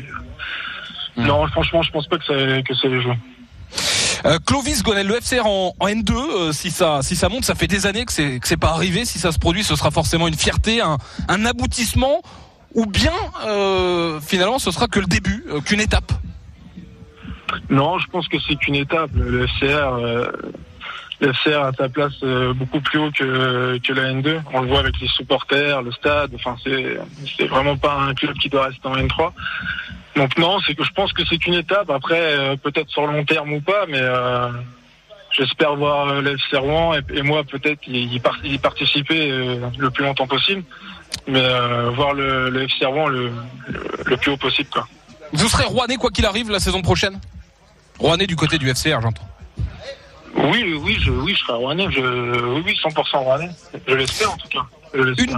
hmm. 1.16 1.26
Non, 1.26 1.46
franchement, 1.48 1.82
je 1.82 1.90
pense 1.90 2.06
pas 2.06 2.18
que 2.18 2.24
ça, 2.24 2.34
que 2.62 2.74
ça 2.74 2.88
ait 2.88 3.00
joué. 3.00 3.14
Euh, 4.26 4.38
Clovis 4.46 4.82
Gonel, 4.82 5.06
le 5.06 5.20
FCR 5.20 5.46
en, 5.46 5.74
N2, 5.80 6.12
euh, 6.12 6.52
si 6.52 6.70
ça 6.70 7.00
si 7.02 7.16
ça 7.16 7.28
monte, 7.28 7.44
ça 7.44 7.54
fait 7.54 7.66
des 7.66 7.86
années 7.86 8.04
que 8.04 8.12
c'est 8.12 8.38
que 8.38 8.46
c'est 8.46 8.58
pas 8.58 8.70
arrivé. 8.70 9.04
Si 9.04 9.18
ça 9.18 9.32
se 9.32 9.38
produit, 9.38 9.64
ce 9.64 9.74
sera 9.74 9.90
forcément 9.90 10.28
une 10.28 10.36
fierté, 10.36 10.80
un, 10.80 10.98
un 11.28 11.46
aboutissement, 11.46 12.22
ou 12.74 12.86
bien 12.86 13.12
finalement 14.20 14.58
ce 14.58 14.70
sera 14.70 14.86
que 14.86 15.00
le 15.00 15.06
début, 15.06 15.44
qu'une 15.64 15.80
étape. 15.80 16.12
Non, 17.70 17.98
je 17.98 18.06
pense 18.08 18.28
que 18.28 18.38
c'est 18.40 18.56
qu'une 18.56 18.74
étape. 18.74 19.10
Le 19.14 19.46
FCR, 19.46 19.64
euh, 19.64 20.26
le 21.20 21.32
FCR 21.32 21.60
a 21.60 21.72
sa 21.72 21.88
place 21.88 22.14
euh, 22.22 22.52
beaucoup 22.54 22.80
plus 22.80 22.98
haut 22.98 23.10
que, 23.10 23.78
que 23.78 23.92
la 23.92 24.12
N2. 24.12 24.40
On 24.52 24.62
le 24.62 24.68
voit 24.68 24.80
avec 24.80 24.98
les 25.00 25.08
supporters, 25.08 25.82
le 25.82 25.92
stade. 25.92 26.32
Enfin, 26.34 26.56
c'est 26.64 27.46
vraiment 27.46 27.76
pas 27.76 27.94
un 27.94 28.14
club 28.14 28.36
qui 28.38 28.48
doit 28.48 28.66
rester 28.66 28.86
en 28.86 28.96
N3. 28.96 29.32
Donc 30.16 30.38
non, 30.38 30.58
c'est 30.66 30.74
que 30.74 30.84
je 30.84 30.92
pense 30.92 31.12
que 31.12 31.24
c'est 31.24 31.38
qu'une 31.38 31.54
étape. 31.54 31.90
Après, 31.90 32.20
euh, 32.20 32.56
peut-être 32.56 32.88
sur 32.90 33.06
le 33.06 33.14
long 33.14 33.24
terme 33.24 33.52
ou 33.52 33.60
pas, 33.60 33.86
mais 33.88 34.02
j'espère 35.30 35.74
voir 35.74 36.20
le 36.20 36.34
FC 36.34 36.56
Rouen 36.56 36.94
et, 37.12 37.22
moi 37.22 37.42
peut-être 37.42 37.80
y, 37.88 38.20
participer 38.60 39.28
le 39.78 39.90
plus 39.90 40.04
longtemps 40.04 40.28
possible. 40.28 40.62
Mais 41.26 41.42
voir 41.94 42.12
le, 42.12 42.50
le 42.50 42.62
FC 42.64 42.84
Rouen 42.84 43.08
le, 43.08 43.32
le, 44.04 44.16
plus 44.16 44.32
haut 44.32 44.36
possible. 44.36 44.68
Vous 45.32 45.48
serez 45.48 45.64
rouennais 45.64 45.96
quoi 45.96 46.10
qu'il 46.10 46.26
arrive 46.26 46.50
la 46.50 46.60
saison 46.60 46.82
prochaine? 46.82 47.20
Rouennais 47.98 48.26
du 48.26 48.36
côté 48.36 48.58
du 48.58 48.72
FCR, 48.72 49.00
j'entends. 49.00 49.28
Oui, 50.36 50.74
oui, 50.82 50.98
je, 51.00 51.10
oui, 51.10 51.34
je 51.34 51.40
serai 51.40 51.52
Rouennais. 51.54 51.86
Je, 51.90 52.60
oui, 52.62 52.76
100% 52.82 53.16
Rouennais. 53.18 53.50
Je 53.86 53.94
l'espère 53.94 54.32
en 54.32 54.36
tout 54.36 54.48
cas. 54.48 54.66
Une, 54.94 55.36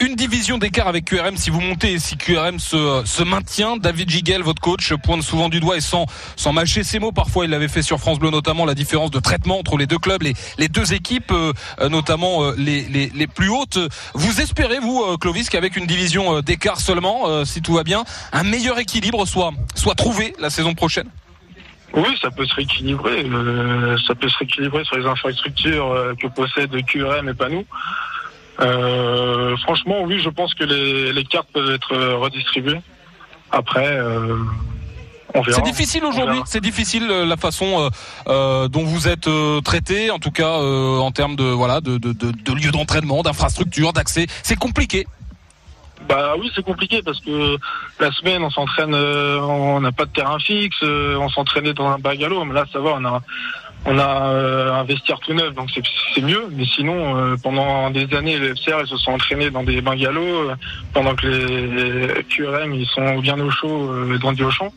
une 0.00 0.16
division 0.16 0.58
d'écart 0.58 0.88
avec 0.88 1.04
QRM 1.04 1.36
si 1.36 1.50
vous 1.50 1.60
montez 1.60 1.92
et 1.92 1.98
si 1.98 2.16
QRM 2.16 2.58
se, 2.58 3.02
se 3.04 3.22
maintient. 3.22 3.76
David 3.76 4.10
Gigel, 4.10 4.42
votre 4.42 4.60
coach, 4.60 4.92
pointe 4.94 5.22
souvent 5.22 5.48
du 5.48 5.60
doigt 5.60 5.76
et 5.76 5.80
sans, 5.80 6.06
sans 6.36 6.52
mâcher 6.52 6.82
ses 6.82 6.98
mots. 6.98 7.12
Parfois, 7.12 7.44
il 7.44 7.50
l'avait 7.50 7.68
fait 7.68 7.82
sur 7.82 7.98
France 7.98 8.18
Bleu, 8.18 8.30
notamment 8.30 8.64
la 8.64 8.74
différence 8.74 9.10
de 9.10 9.20
traitement 9.20 9.58
entre 9.58 9.76
les 9.76 9.86
deux 9.86 9.98
clubs, 9.98 10.22
les, 10.22 10.34
les 10.58 10.68
deux 10.68 10.94
équipes, 10.94 11.30
euh, 11.32 11.52
euh, 11.80 11.88
notamment 11.88 12.42
euh, 12.42 12.54
les, 12.58 12.82
les, 12.82 13.10
les, 13.14 13.26
plus 13.26 13.48
hautes. 13.48 13.78
Vous 14.14 14.40
espérez, 14.40 14.78
vous, 14.78 15.16
Clovis, 15.18 15.48
qu'avec 15.48 15.76
une 15.76 15.86
division 15.86 16.40
d'écart 16.40 16.80
seulement, 16.80 17.44
si 17.44 17.62
tout 17.62 17.74
va 17.74 17.84
bien, 17.84 18.04
un 18.32 18.42
meilleur 18.42 18.78
équilibre 18.78 19.26
soit, 19.26 19.52
soit 19.74 19.94
trouvé 19.94 20.34
la 20.38 20.50
saison 20.50 20.74
prochaine? 20.74 21.08
Oui, 21.94 22.08
ça 22.20 22.30
peut 22.30 22.44
se 22.44 22.54
rééquilibrer. 22.54 23.26
ça 24.06 24.14
peut 24.14 24.28
se 24.28 24.38
rééquilibrer 24.38 24.84
sur 24.84 24.96
les 24.96 25.06
infrastructures 25.06 26.14
que 26.20 26.26
possède 26.28 26.70
QRM 26.86 27.28
et 27.28 27.34
pas 27.34 27.48
nous. 27.48 27.64
Euh, 28.64 29.56
franchement, 29.58 30.02
oui, 30.02 30.20
je 30.20 30.30
pense 30.30 30.54
que 30.54 30.64
les, 30.64 31.12
les, 31.12 31.24
cartes 31.24 31.48
peuvent 31.52 31.70
être 31.70 31.94
redistribuées. 32.14 32.80
Après, 33.50 33.86
euh, 33.86 34.36
on 35.34 35.42
verra. 35.42 35.56
C'est 35.56 35.70
difficile 35.70 36.04
aujourd'hui. 36.04 36.40
C'est 36.46 36.60
difficile 36.60 37.08
euh, 37.10 37.26
la 37.26 37.36
façon 37.36 37.80
euh, 37.80 37.88
euh, 38.28 38.68
dont 38.68 38.84
vous 38.84 39.08
êtes 39.08 39.28
traité, 39.64 40.10
en 40.10 40.18
tout 40.18 40.30
cas 40.30 40.54
en 40.54 41.10
termes 41.10 41.36
de 41.36 41.44
voilà 41.44 41.80
de, 41.80 41.98
de, 41.98 42.12
de, 42.12 42.30
de 42.30 42.52
lieux 42.52 42.70
d'entraînement, 42.70 43.22
d'infrastructures, 43.22 43.92
d'accès. 43.92 44.26
C'est 44.42 44.58
compliqué. 44.58 45.06
Bah 46.08 46.34
oui, 46.38 46.50
c'est 46.54 46.64
compliqué 46.64 47.00
parce 47.02 47.18
que 47.20 47.56
la 47.98 48.12
semaine 48.12 48.42
on 48.42 48.50
s'entraîne, 48.50 48.94
on 48.94 49.80
n'a 49.80 49.92
pas 49.92 50.04
de 50.04 50.10
terrain 50.10 50.38
fixe, 50.38 50.82
on 50.82 51.28
s'entraînait 51.30 51.72
dans 51.72 51.88
un 51.88 51.98
bagalo, 51.98 52.44
mais 52.44 52.52
là 52.52 52.66
ça 52.70 52.78
va, 52.78 52.96
on 52.98 53.04
a 53.06 53.22
on 53.86 53.98
a 53.98 54.30
euh, 54.30 54.72
un 54.72 54.84
vestiaire 54.84 55.20
tout 55.20 55.34
neuf, 55.34 55.54
donc 55.54 55.70
c'est 56.14 56.22
mieux. 56.22 56.48
Mais 56.52 56.64
sinon, 56.64 57.16
euh, 57.16 57.36
pendant 57.42 57.90
des 57.90 58.12
années, 58.14 58.38
les 58.38 58.54
FCR 58.54 58.80
ils 58.80 58.86
se 58.86 58.96
sont 58.96 59.12
entraînés 59.12 59.50
dans 59.50 59.62
des 59.62 59.80
bungalows, 59.80 60.50
euh, 60.50 60.56
pendant 60.92 61.14
que 61.14 61.26
les, 61.26 62.24
QRM 62.24 62.74
ils 62.74 62.86
sont 62.86 63.18
bien 63.18 63.38
au 63.38 63.50
chaud 63.50 63.90
dans 64.18 64.32
des 64.32 64.50
champ. 64.50 64.72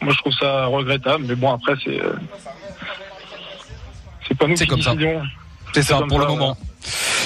Moi, 0.00 0.12
je 0.12 0.18
trouve 0.18 0.32
ça 0.32 0.66
regrettable. 0.66 1.24
Mais 1.28 1.34
bon, 1.34 1.52
après, 1.52 1.74
c'est 1.84 2.00
c'est 4.26 4.36
pas 4.36 4.46
nous 4.46 4.54
qui 4.54 4.66
comme 4.66 4.78
décidons. 4.78 5.22
C'est 5.72 5.82
ça, 5.82 6.00
pour 6.08 6.18
le 6.18 6.26
moment. 6.26 6.56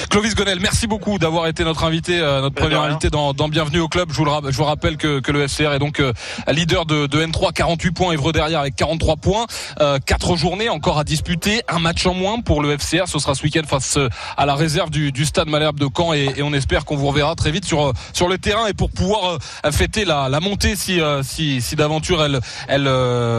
Clovis 0.09 0.35
Gonel, 0.35 0.59
merci 0.59 0.87
beaucoup 0.87 1.17
d'avoir 1.17 1.47
été 1.47 1.63
notre 1.63 1.83
invité, 1.83 2.19
euh, 2.19 2.41
notre 2.41 2.55
premier 2.55 2.75
invité 2.75 3.09
dans, 3.09 3.33
dans, 3.33 3.47
Bienvenue 3.47 3.79
au 3.79 3.87
club. 3.87 4.09
Je 4.11 4.17
vous, 4.17 4.25
le, 4.25 4.31
je 4.51 4.57
vous 4.57 4.63
rappelle 4.63 4.97
que, 4.97 5.19
que, 5.19 5.31
le 5.31 5.47
FCR 5.47 5.73
est 5.73 5.79
donc 5.79 5.99
euh, 5.99 6.13
leader 6.47 6.85
de, 6.85 7.07
de, 7.07 7.23
N3, 7.23 7.53
48 7.53 7.91
points, 7.91 8.11
Evre 8.13 8.31
derrière 8.31 8.59
avec 8.59 8.75
43 8.75 9.17
points, 9.17 9.45
euh, 9.81 9.99
4 10.03 10.35
journées 10.35 10.69
encore 10.69 10.97
à 10.97 11.03
disputer, 11.03 11.61
un 11.67 11.79
match 11.79 12.05
en 12.05 12.13
moins 12.13 12.41
pour 12.41 12.61
le 12.61 12.77
FCR. 12.77 13.07
Ce 13.07 13.19
sera 13.19 13.35
ce 13.35 13.43
week-end 13.43 13.63
face 13.67 13.97
euh, 13.97 14.09
à 14.37 14.45
la 14.45 14.55
réserve 14.55 14.89
du, 14.89 15.11
du 15.11 15.25
stade 15.25 15.47
Malherbe 15.47 15.79
de 15.79 15.87
Caen 15.95 16.13
et, 16.13 16.29
et 16.37 16.43
on 16.43 16.53
espère 16.53 16.85
qu'on 16.85 16.95
vous 16.95 17.07
reverra 17.07 17.35
très 17.35 17.51
vite 17.51 17.65
sur 17.65 17.93
sur 18.13 18.27
le 18.27 18.37
terrain 18.37 18.67
et 18.67 18.73
pour 18.73 18.89
pouvoir 18.89 19.37
fêter 19.71 20.05
la, 20.05 20.29
la 20.29 20.39
montée 20.39 20.75
si 20.75 20.99
si, 21.21 21.61
si 21.61 21.75
d'aventure 21.75 22.23
elle 22.23 22.39
elle 22.67 22.87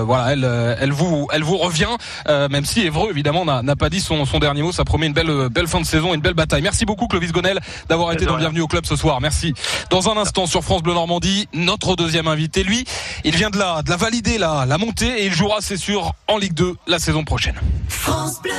voilà 0.04 0.32
elle 0.32 0.76
elle 0.80 0.92
vous 0.92 1.28
elle 1.32 1.42
vous 1.42 1.56
revient 1.56 1.96
même 2.28 2.64
si 2.64 2.80
Evreux 2.82 3.10
évidemment 3.10 3.44
n'a 3.44 3.76
pas 3.76 3.90
dit 3.90 4.00
son, 4.00 4.24
son 4.24 4.38
dernier 4.38 4.62
mot. 4.62 4.72
Ça 4.72 4.84
promet 4.84 5.06
une 5.06 5.12
belle 5.12 5.48
belle 5.50 5.66
fin 5.66 5.80
de 5.80 5.86
saison, 5.86 6.14
une 6.14 6.20
belle 6.20 6.34
bataille. 6.34 6.53
Merci 6.62 6.84
beaucoup 6.84 7.06
Clovis 7.06 7.32
Gonel 7.32 7.60
d'avoir 7.88 8.12
été 8.12 8.26
dans 8.26 8.36
Bienvenue 8.36 8.60
au 8.60 8.66
club 8.66 8.86
ce 8.86 8.96
soir. 8.96 9.20
Merci. 9.20 9.54
Dans 9.90 10.08
un 10.08 10.16
instant 10.16 10.46
sur 10.46 10.62
France 10.62 10.82
Bleu 10.82 10.94
Normandie, 10.94 11.48
notre 11.52 11.96
deuxième 11.96 12.26
invité, 12.26 12.62
lui, 12.62 12.84
il 13.24 13.34
vient 13.34 13.50
de 13.50 13.58
la, 13.58 13.82
de 13.82 13.90
la 13.90 13.96
valider 13.96 14.38
la, 14.38 14.66
la 14.66 14.78
montée 14.78 15.22
et 15.22 15.26
il 15.26 15.32
jouera, 15.32 15.58
c'est 15.60 15.76
sûr, 15.76 16.12
en 16.28 16.38
Ligue 16.38 16.54
2 16.54 16.76
la 16.86 16.98
saison 16.98 17.24
prochaine. 17.24 17.56
France 17.88 18.40
Bleu. 18.42 18.52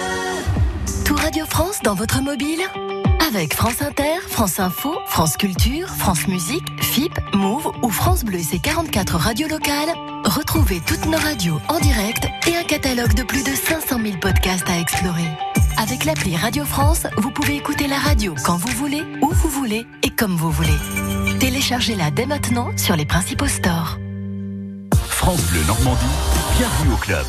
Radio 1.25 1.45
France 1.47 1.79
dans 1.83 1.95
votre 1.95 2.21
mobile 2.21 2.61
avec 3.27 3.55
France 3.55 3.81
Inter, 3.81 4.19
France 4.29 4.59
Info, 4.59 4.95
France 5.07 5.37
Culture, 5.37 5.89
France 5.89 6.27
Musique, 6.27 6.67
FIP, 6.79 7.17
Move 7.33 7.71
ou 7.81 7.89
France 7.89 8.23
Bleu 8.23 8.37
et 8.37 8.43
ses 8.43 8.59
44 8.59 9.15
radios 9.15 9.47
locales, 9.47 9.89
retrouvez 10.23 10.79
toutes 10.85 11.07
nos 11.07 11.17
radios 11.17 11.59
en 11.67 11.79
direct 11.79 12.27
et 12.47 12.55
un 12.55 12.63
catalogue 12.63 13.15
de 13.15 13.23
plus 13.23 13.43
de 13.43 13.55
500 13.55 14.01
000 14.03 14.17
podcasts 14.19 14.69
à 14.69 14.77
explorer. 14.77 15.25
Avec 15.77 16.05
l'appli 16.05 16.37
Radio 16.37 16.63
France, 16.63 17.07
vous 17.17 17.31
pouvez 17.31 17.55
écouter 17.55 17.87
la 17.87 17.97
radio 17.97 18.35
quand 18.45 18.57
vous 18.57 18.73
voulez, 18.77 19.01
où 19.23 19.29
vous 19.33 19.49
voulez 19.49 19.87
et 20.03 20.11
comme 20.11 20.35
vous 20.35 20.51
voulez. 20.51 20.77
Téléchargez-la 21.39 22.11
dès 22.11 22.27
maintenant 22.27 22.69
sur 22.77 22.95
les 22.95 23.05
principaux 23.07 23.47
stores. 23.47 23.97
France 25.07 25.41
Bleu 25.49 25.63
Normandie, 25.65 26.05
bienvenue 26.55 26.93
au 26.93 26.97
club. 26.97 27.25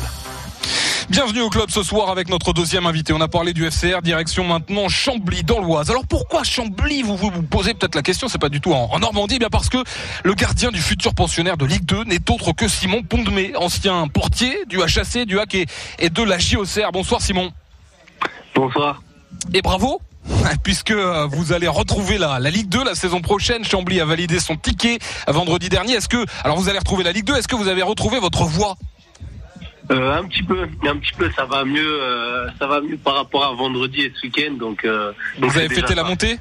Bienvenue 1.09 1.39
au 1.39 1.49
club 1.49 1.69
ce 1.69 1.83
soir 1.83 2.09
avec 2.09 2.27
notre 2.27 2.51
deuxième 2.51 2.85
invité. 2.85 3.13
On 3.13 3.21
a 3.21 3.29
parlé 3.29 3.53
du 3.53 3.65
FCR, 3.65 4.01
direction 4.01 4.43
maintenant 4.43 4.89
Chambly 4.89 5.41
dans 5.41 5.61
l'Oise. 5.61 5.89
Alors 5.89 6.05
pourquoi 6.05 6.43
Chambly 6.43 7.01
Vous 7.01 7.15
vous, 7.15 7.31
posez 7.43 7.73
peut-être 7.73 7.95
la 7.95 8.01
question, 8.01 8.27
c'est 8.27 8.37
pas 8.37 8.49
du 8.49 8.59
tout 8.59 8.73
en, 8.73 8.99
Normandie, 8.99 9.35
eh 9.35 9.39
bien 9.39 9.47
parce 9.49 9.69
que 9.69 9.77
le 10.25 10.33
gardien 10.33 10.69
du 10.69 10.81
futur 10.81 11.13
pensionnaire 11.13 11.55
de 11.55 11.65
Ligue 11.65 11.85
2 11.85 12.03
n'est 12.03 12.29
autre 12.29 12.51
que 12.51 12.67
Simon 12.67 13.03
Pondemé, 13.03 13.53
ancien 13.55 14.09
portier 14.09 14.65
du 14.65 14.81
HAC, 14.81 15.25
du 15.25 15.39
HAC 15.39 15.67
et, 15.99 16.09
de 16.09 16.23
la 16.23 16.39
JOCR. 16.39 16.91
Bonsoir 16.91 17.21
Simon. 17.21 17.53
Bonsoir. 18.53 19.01
Et 19.53 19.61
bravo 19.61 20.01
puisque 20.63 20.91
euh, 20.91 21.25
vous 21.27 21.53
allez 21.53 21.69
retrouver 21.69 22.17
la, 22.17 22.37
la, 22.37 22.49
Ligue 22.49 22.67
2 22.67 22.83
la 22.83 22.95
saison 22.95 23.21
prochaine. 23.21 23.63
Chambly 23.63 24.01
a 24.01 24.05
validé 24.05 24.41
son 24.41 24.57
ticket 24.57 24.99
vendredi 25.25 25.69
dernier. 25.69 25.93
Est-ce 25.93 26.09
que, 26.09 26.25
alors 26.43 26.57
vous 26.57 26.67
allez 26.67 26.79
retrouver 26.79 27.05
la 27.05 27.13
Ligue 27.13 27.23
2, 27.23 27.37
est-ce 27.37 27.47
que 27.47 27.55
vous 27.55 27.69
avez 27.69 27.81
retrouvé 27.81 28.19
votre 28.19 28.43
voix? 28.43 28.75
Euh, 29.91 30.17
Un 30.17 30.25
petit 30.25 30.43
peu, 30.43 30.61
un 30.61 30.97
petit 30.97 31.13
peu, 31.17 31.29
ça 31.31 31.45
va 31.45 31.65
mieux, 31.65 32.01
euh, 32.01 32.47
ça 32.59 32.67
va 32.67 32.81
mieux 32.81 32.97
par 32.97 33.15
rapport 33.15 33.45
à 33.45 33.53
vendredi 33.53 34.01
et 34.01 34.13
ce 34.15 34.27
week-end. 34.27 34.53
Donc, 34.53 34.85
donc, 34.85 35.51
vous 35.51 35.57
avez 35.57 35.69
fêté 35.69 35.95
la 35.95 36.03
montée? 36.03 36.37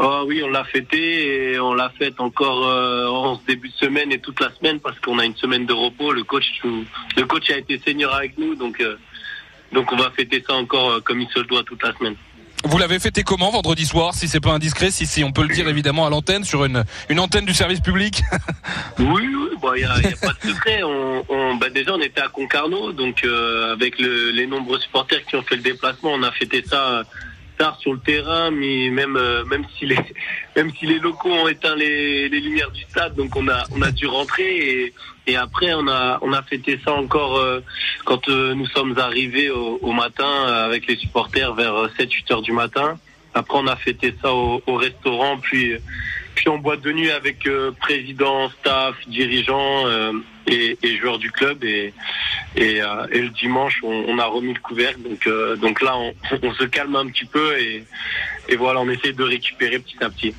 Oh 0.00 0.22
oui, 0.28 0.42
on 0.44 0.50
l'a 0.50 0.62
fêté 0.62 1.52
et 1.52 1.58
on 1.58 1.74
l'a 1.74 1.90
fête 1.98 2.20
encore 2.20 2.62
en 3.12 3.36
ce 3.36 3.46
début 3.46 3.68
de 3.68 3.74
semaine 3.74 4.12
et 4.12 4.20
toute 4.20 4.40
la 4.40 4.50
semaine 4.52 4.78
parce 4.78 4.98
qu'on 5.00 5.18
a 5.18 5.24
une 5.24 5.34
semaine 5.36 5.66
de 5.66 5.72
repos. 5.72 6.12
Le 6.12 6.22
coach, 6.22 6.60
le 6.62 7.24
coach 7.24 7.50
a 7.50 7.58
été 7.58 7.80
senior 7.84 8.14
avec 8.14 8.38
nous, 8.38 8.54
donc 8.54 8.80
donc 9.72 9.92
on 9.92 9.96
va 9.96 10.10
fêter 10.10 10.42
ça 10.46 10.54
encore 10.54 10.92
euh, 10.92 11.00
comme 11.00 11.20
il 11.20 11.28
se 11.28 11.40
le 11.40 11.44
doit 11.44 11.62
toute 11.62 11.82
la 11.82 11.92
semaine. 11.94 12.16
Vous 12.64 12.78
l'avez 12.78 12.98
fêté 12.98 13.22
comment 13.22 13.50
vendredi 13.50 13.86
soir, 13.86 14.14
si 14.14 14.28
c'est 14.28 14.40
pas 14.40 14.50
indiscret, 14.50 14.90
si, 14.90 15.06
si 15.06 15.24
on 15.24 15.32
peut 15.32 15.42
le 15.42 15.54
dire 15.54 15.68
évidemment 15.68 16.06
à 16.06 16.10
l'antenne, 16.10 16.44
sur 16.44 16.64
une, 16.64 16.84
une 17.08 17.20
antenne 17.20 17.44
du 17.44 17.54
service 17.54 17.80
public? 17.80 18.22
Oui, 18.98 19.28
il 19.76 19.80
n'y 19.80 19.84
a, 19.84 19.92
a, 19.92 20.00
pas 20.00 20.32
de 20.32 20.48
secret. 20.48 20.82
On, 20.82 21.24
on, 21.28 21.56
bah 21.56 21.70
déjà, 21.70 21.94
on 21.94 22.00
était 22.00 22.20
à 22.20 22.28
Concarneau, 22.28 22.92
donc 22.92 23.24
euh, 23.24 23.72
avec 23.72 23.98
le, 23.98 24.30
les 24.30 24.46
nombreux 24.46 24.78
supporters 24.78 25.24
qui 25.24 25.36
ont 25.36 25.42
fait 25.42 25.56
le 25.56 25.62
déplacement, 25.62 26.10
on 26.12 26.22
a 26.22 26.32
fêté 26.32 26.64
ça 26.66 27.02
sur 27.80 27.92
le 27.92 27.98
terrain, 27.98 28.50
mais 28.50 28.90
même 28.90 29.16
euh, 29.16 29.44
même 29.44 29.64
si 29.76 29.86
les 29.86 29.98
même 30.56 30.70
si 30.78 30.86
les 30.86 30.98
locaux 30.98 31.30
ont 31.30 31.48
éteint 31.48 31.76
les, 31.76 32.28
les 32.28 32.40
lumières 32.40 32.70
du 32.70 32.82
stade, 32.82 33.14
donc 33.14 33.34
on 33.36 33.48
a 33.48 33.64
on 33.76 33.82
a 33.82 33.90
dû 33.90 34.06
rentrer 34.06 34.44
et, 34.46 34.94
et 35.26 35.36
après 35.36 35.72
on 35.74 35.88
a 35.88 36.18
on 36.22 36.32
a 36.32 36.42
fêté 36.42 36.78
ça 36.84 36.92
encore 36.92 37.38
euh, 37.38 37.60
quand 38.04 38.28
euh, 38.28 38.54
nous 38.54 38.66
sommes 38.66 38.98
arrivés 38.98 39.50
au, 39.50 39.78
au, 39.82 39.92
matin 39.92 40.30
avec 40.66 40.86
les 40.86 40.96
supporters 40.96 41.54
vers 41.54 41.88
7-8 41.98 42.32
heures 42.32 42.42
du 42.42 42.52
matin. 42.52 42.98
Après 43.34 43.58
on 43.58 43.66
a 43.66 43.76
fêté 43.76 44.14
ça 44.22 44.32
au, 44.32 44.62
au 44.66 44.74
restaurant, 44.76 45.38
puis 45.38 45.74
puis 46.38 46.48
en 46.48 46.58
boîte 46.58 46.80
de 46.80 46.92
nuit 46.92 47.10
avec 47.10 47.48
président, 47.80 48.50
staff, 48.50 48.94
dirigeants 49.06 49.84
et, 50.46 50.78
et, 50.82 50.96
joueurs 50.98 51.18
du 51.18 51.30
club. 51.30 51.62
Et 51.64 51.92
et, 52.56 52.80
euh, 52.80 53.06
et 53.12 53.20
le 53.20 53.28
dimanche 53.30 53.80
on, 53.82 54.04
on, 54.08 54.18
a 54.18 54.26
remis 54.26 54.54
le 54.54 54.60
couvercle. 54.60 55.02
Donc 55.02 55.26
euh, 55.26 55.56
donc 55.56 55.80
là 55.80 55.96
on, 55.96 56.12
on, 56.42 56.52
se 56.54 56.64
calme 56.64 56.96
un 56.96 57.06
petit 57.06 57.24
peu 57.24 57.58
et, 57.58 57.84
et 58.48 58.56
voilà 58.56 58.80
on 58.80 58.88
essaie 58.88 59.12
de 59.12 59.22
récupérer 59.22 59.78
petit 59.78 60.02
à 60.02 60.10
petit. 60.10 60.34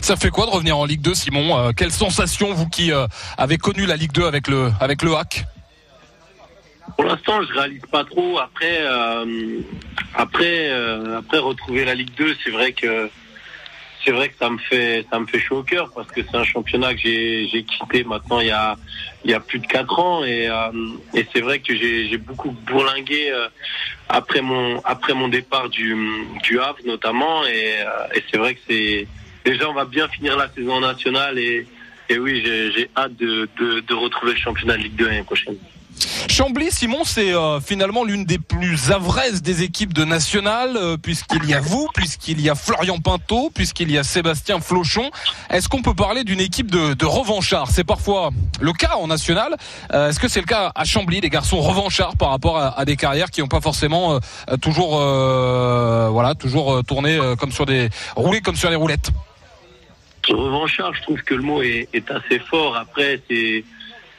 Ça 0.00 0.16
fait 0.16 0.30
quoi 0.30 0.46
de 0.46 0.50
revenir 0.50 0.76
en 0.76 0.84
Ligue 0.84 1.00
2 1.00 1.14
Simon 1.14 1.58
euh, 1.58 1.70
Quelle 1.74 1.90
sensation 1.90 2.52
vous 2.52 2.68
qui 2.68 2.92
euh, 2.92 3.06
avez 3.38 3.56
connu 3.56 3.86
la 3.86 3.96
Ligue 3.96 4.12
2 4.12 4.24
avec 4.24 4.48
le 4.48 4.70
avec 4.80 5.02
le 5.02 5.14
hack? 5.16 5.44
Pour 6.96 7.06
l'instant 7.06 7.42
je 7.42 7.52
réalise 7.58 7.82
pas 7.90 8.04
trop. 8.04 8.38
Après 8.38 8.84
après 10.14 10.70
après 11.16 11.38
retrouver 11.38 11.84
la 11.84 11.94
Ligue 11.94 12.14
2 12.16 12.36
c'est 12.44 12.50
vrai 12.50 12.72
que 12.72 13.10
c'est 14.04 14.12
vrai 14.12 14.28
que 14.28 14.34
ça 14.38 14.50
me 14.50 14.58
fait 14.58 15.06
ça 15.10 15.18
me 15.18 15.26
fait 15.26 15.38
chaud 15.38 15.58
au 15.58 15.62
cœur 15.62 15.90
parce 15.94 16.08
que 16.08 16.20
c'est 16.22 16.36
un 16.36 16.44
championnat 16.44 16.94
que 16.94 17.00
j'ai 17.00 17.64
quitté 17.64 18.04
maintenant 18.04 18.40
il 18.40 18.48
y 18.48 18.50
a 18.50 18.76
il 19.24 19.30
y 19.30 19.34
a 19.34 19.40
plus 19.40 19.58
de 19.58 19.66
quatre 19.66 19.98
ans 19.98 20.24
et 20.24 20.48
euh, 20.48 20.70
et 21.14 21.26
c'est 21.32 21.40
vrai 21.40 21.60
que 21.60 21.74
j'ai 21.74 22.18
beaucoup 22.18 22.50
bourlingué 22.50 23.30
euh, 23.30 23.48
après 24.08 24.42
mon 24.42 24.80
après 24.84 25.14
mon 25.14 25.28
départ 25.28 25.68
du 25.68 25.96
du 26.42 26.60
Havre 26.60 26.78
notamment 26.84 27.44
et, 27.46 27.80
euh, 27.80 28.14
et 28.14 28.22
c'est 28.30 28.38
vrai 28.38 28.54
que 28.54 28.60
c'est 28.68 29.06
déjà 29.44 29.68
on 29.70 29.74
va 29.74 29.84
bien 29.84 30.08
finir 30.08 30.36
la 30.36 30.48
saison 30.50 30.80
nationale 30.80 31.38
et 31.38 31.66
et 32.08 32.18
oui 32.18 32.42
j'ai 32.44 32.72
j'ai 32.72 32.90
hâte 32.96 33.16
de, 33.16 33.48
de 33.58 33.80
de 33.80 33.94
retrouver 33.94 34.32
le 34.32 34.38
championnat 34.38 34.76
de 34.76 34.82
Ligue 34.82 34.96
2 34.96 35.06
l'année 35.06 35.22
prochaine. 35.22 35.56
Chambly, 36.28 36.70
Simon, 36.70 37.04
c'est 37.04 37.32
euh, 37.32 37.60
finalement 37.60 38.04
l'une 38.04 38.24
des 38.24 38.38
plus 38.38 38.90
avraises 38.90 39.42
des 39.42 39.62
équipes 39.62 39.92
de 39.92 40.04
nationale, 40.04 40.76
euh, 40.76 40.96
puisqu'il 40.96 41.44
y 41.44 41.54
a 41.54 41.60
vous, 41.60 41.88
puisqu'il 41.94 42.40
y 42.40 42.50
a 42.50 42.54
Florian 42.54 42.98
Pinto, 42.98 43.50
puisqu'il 43.54 43.90
y 43.90 43.98
a 43.98 44.02
Sébastien 44.02 44.60
Flochon. 44.60 45.10
Est-ce 45.50 45.68
qu'on 45.68 45.82
peut 45.82 45.94
parler 45.94 46.24
d'une 46.24 46.40
équipe 46.40 46.70
de, 46.70 46.94
de 46.94 47.04
revanchards? 47.04 47.70
C'est 47.70 47.84
parfois 47.84 48.30
le 48.60 48.72
cas 48.72 48.96
en 48.96 49.06
national. 49.06 49.56
Euh, 49.92 50.08
est-ce 50.08 50.18
que 50.18 50.28
c'est 50.28 50.40
le 50.40 50.46
cas 50.46 50.72
à 50.74 50.84
Chambly, 50.84 51.20
des 51.20 51.30
garçons 51.30 51.60
revanchards 51.60 52.16
par 52.16 52.30
rapport 52.30 52.58
à, 52.58 52.84
des 52.84 52.96
carrières 52.96 53.30
qui 53.30 53.40
n'ont 53.40 53.48
pas 53.48 53.60
forcément 53.60 54.18
toujours, 54.60 54.98
voilà, 54.98 56.34
toujours 56.34 56.82
tourné 56.84 57.18
comme 57.38 57.52
sur 57.52 57.66
des, 57.66 57.88
comme 58.42 58.56
sur 58.56 58.70
les 58.70 58.76
roulettes? 58.76 59.10
Revanchard, 60.28 60.94
je 60.94 61.02
trouve 61.02 61.22
que 61.22 61.34
le 61.34 61.42
mot 61.42 61.62
est, 61.62 61.88
est 61.92 62.10
assez 62.10 62.38
fort. 62.38 62.76
Après, 62.76 63.20
c'est 63.28 63.64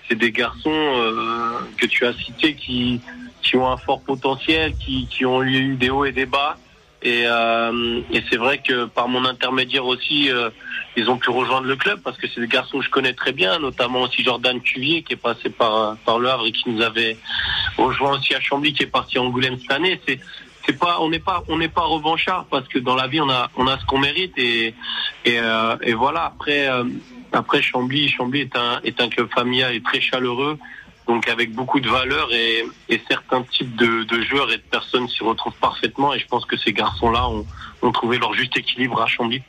c'est 0.07 0.15
des 0.15 0.31
garçons 0.31 0.69
euh, 0.71 1.59
que 1.77 1.85
tu 1.85 2.05
as 2.05 2.13
cités 2.13 2.55
qui, 2.55 3.01
qui 3.41 3.57
ont 3.57 3.69
un 3.69 3.77
fort 3.77 4.01
potentiel, 4.01 4.74
qui, 4.77 5.07
qui 5.07 5.25
ont 5.25 5.43
eu 5.43 5.75
des 5.75 5.89
hauts 5.89 6.05
et 6.05 6.12
des 6.12 6.25
bas. 6.25 6.57
Et, 7.01 7.24
euh, 7.27 8.01
et 8.12 8.24
c'est 8.29 8.38
vrai 8.38 8.59
que 8.59 8.85
par 8.85 9.07
mon 9.07 9.25
intermédiaire 9.25 9.85
aussi, 9.85 10.31
euh, 10.31 10.50
ils 10.97 11.09
ont 11.09 11.17
pu 11.17 11.29
rejoindre 11.29 11.67
le 11.67 11.75
club 11.75 12.00
parce 12.03 12.17
que 12.17 12.27
c'est 12.27 12.41
des 12.41 12.47
garçons 12.47 12.79
que 12.79 12.85
je 12.85 12.89
connais 12.89 13.13
très 13.13 13.31
bien, 13.31 13.59
notamment 13.59 14.01
aussi 14.01 14.24
Jordan 14.24 14.59
Cuvier 14.59 15.03
qui 15.03 15.13
est 15.13 15.17
passé 15.17 15.50
par, 15.50 15.97
par 15.97 16.17
le 16.17 16.29
Havre 16.29 16.47
et 16.47 16.51
qui 16.51 16.69
nous 16.69 16.81
avait 16.81 17.17
rejoint 17.77 18.17
aussi 18.17 18.33
à 18.33 18.39
Chambly, 18.39 18.74
qui 18.74 18.83
est 18.83 18.88
parti 18.88 19.19
à 19.19 19.21
Angoulême 19.21 19.57
cette 19.59 19.71
année. 19.71 20.00
C'est 20.07 20.19
c'est 20.65 20.79
pas 20.79 20.97
on 21.00 21.09
n'est 21.09 21.19
pas 21.19 21.43
on 21.47 21.57
n'est 21.57 21.69
pas 21.69 21.83
revanchard 21.83 22.45
parce 22.50 22.67
que 22.67 22.79
dans 22.79 22.95
la 22.95 23.07
vie 23.07 23.21
on 23.21 23.29
a 23.29 23.50
on 23.55 23.67
a 23.67 23.77
ce 23.77 23.85
qu'on 23.85 24.00
mérite 24.00 24.33
et 24.38 24.74
et, 25.25 25.39
euh, 25.39 25.75
et 25.83 25.93
voilà 25.93 26.25
après 26.25 26.67
euh, 26.67 26.83
après, 27.36 27.62
Chambly, 27.62 28.10
Chambly 28.10 28.42
est 28.42 29.01
un, 29.01 29.10
club 29.10 29.30
familial 29.34 29.74
et 29.75 29.82
très 29.82 30.01
chaleureux, 30.01 30.58
donc 31.08 31.27
avec 31.27 31.54
beaucoup 31.54 31.80
de 31.80 31.89
valeurs 31.89 32.30
et, 32.34 32.65
certains 33.08 33.44
types 33.44 33.75
de, 33.75 34.22
joueurs 34.22 34.51
et 34.51 34.58
de 34.58 34.63
personnes 34.63 35.08
s'y 35.08 35.24
retrouvent 35.24 35.58
parfaitement. 35.60 36.13
Et 36.13 36.20
je 36.20 36.27
pense 36.27 36.46
que 36.46 36.58
ces 36.58 36.74
garçons-là 36.74 37.27
ont 37.82 37.92
trouvé 37.92 38.18
leur 38.18 38.34
juste 38.34 38.58
équilibre 38.58 39.01
à 39.01 39.08
Chambly. 39.08 39.44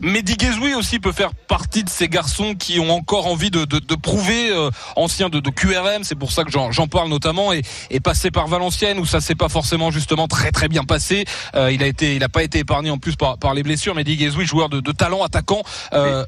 Mehdi 0.00 0.36
Guezoui 0.36 0.74
aussi 0.74 1.00
peut 1.00 1.12
faire 1.12 1.34
partie 1.34 1.82
de 1.82 1.88
ces 1.88 2.08
garçons 2.08 2.54
qui 2.54 2.78
ont 2.78 2.90
encore 2.90 3.26
envie 3.26 3.50
de, 3.50 3.64
de, 3.64 3.78
de 3.78 3.94
prouver, 3.94 4.50
euh, 4.50 4.70
ancien 4.96 5.28
de, 5.28 5.40
de, 5.40 5.50
QRM, 5.50 6.04
c'est 6.04 6.14
pour 6.14 6.32
ça 6.32 6.44
que 6.44 6.50
j'en 6.50 6.86
parle 6.86 7.08
notamment, 7.08 7.52
et, 7.52 7.62
et 7.90 8.00
passé 8.00 8.30
par 8.30 8.46
Valenciennes 8.46 8.98
où 8.98 9.06
ça 9.06 9.20
s'est 9.20 9.34
pas 9.34 9.48
forcément 9.48 9.90
justement 9.90 10.28
très 10.28 10.52
très 10.52 10.68
bien 10.68 10.84
passé. 10.84 11.24
Euh, 11.54 11.72
il 11.72 11.82
a 11.82 11.86
été, 11.86 12.14
il 12.14 12.22
a 12.22 12.28
pas 12.28 12.42
été 12.42 12.60
épargné 12.60 12.90
en 12.90 12.98
plus 12.98 13.16
par, 13.16 13.38
par 13.38 13.54
les 13.54 13.62
blessures. 13.62 13.94
Mehdi 13.94 14.16
Guezoui, 14.16 14.46
joueur 14.46 14.68
de, 14.68 14.80
de 14.80 14.92
talent, 14.92 15.22
attaquant, 15.22 15.62
euh, 15.92 16.24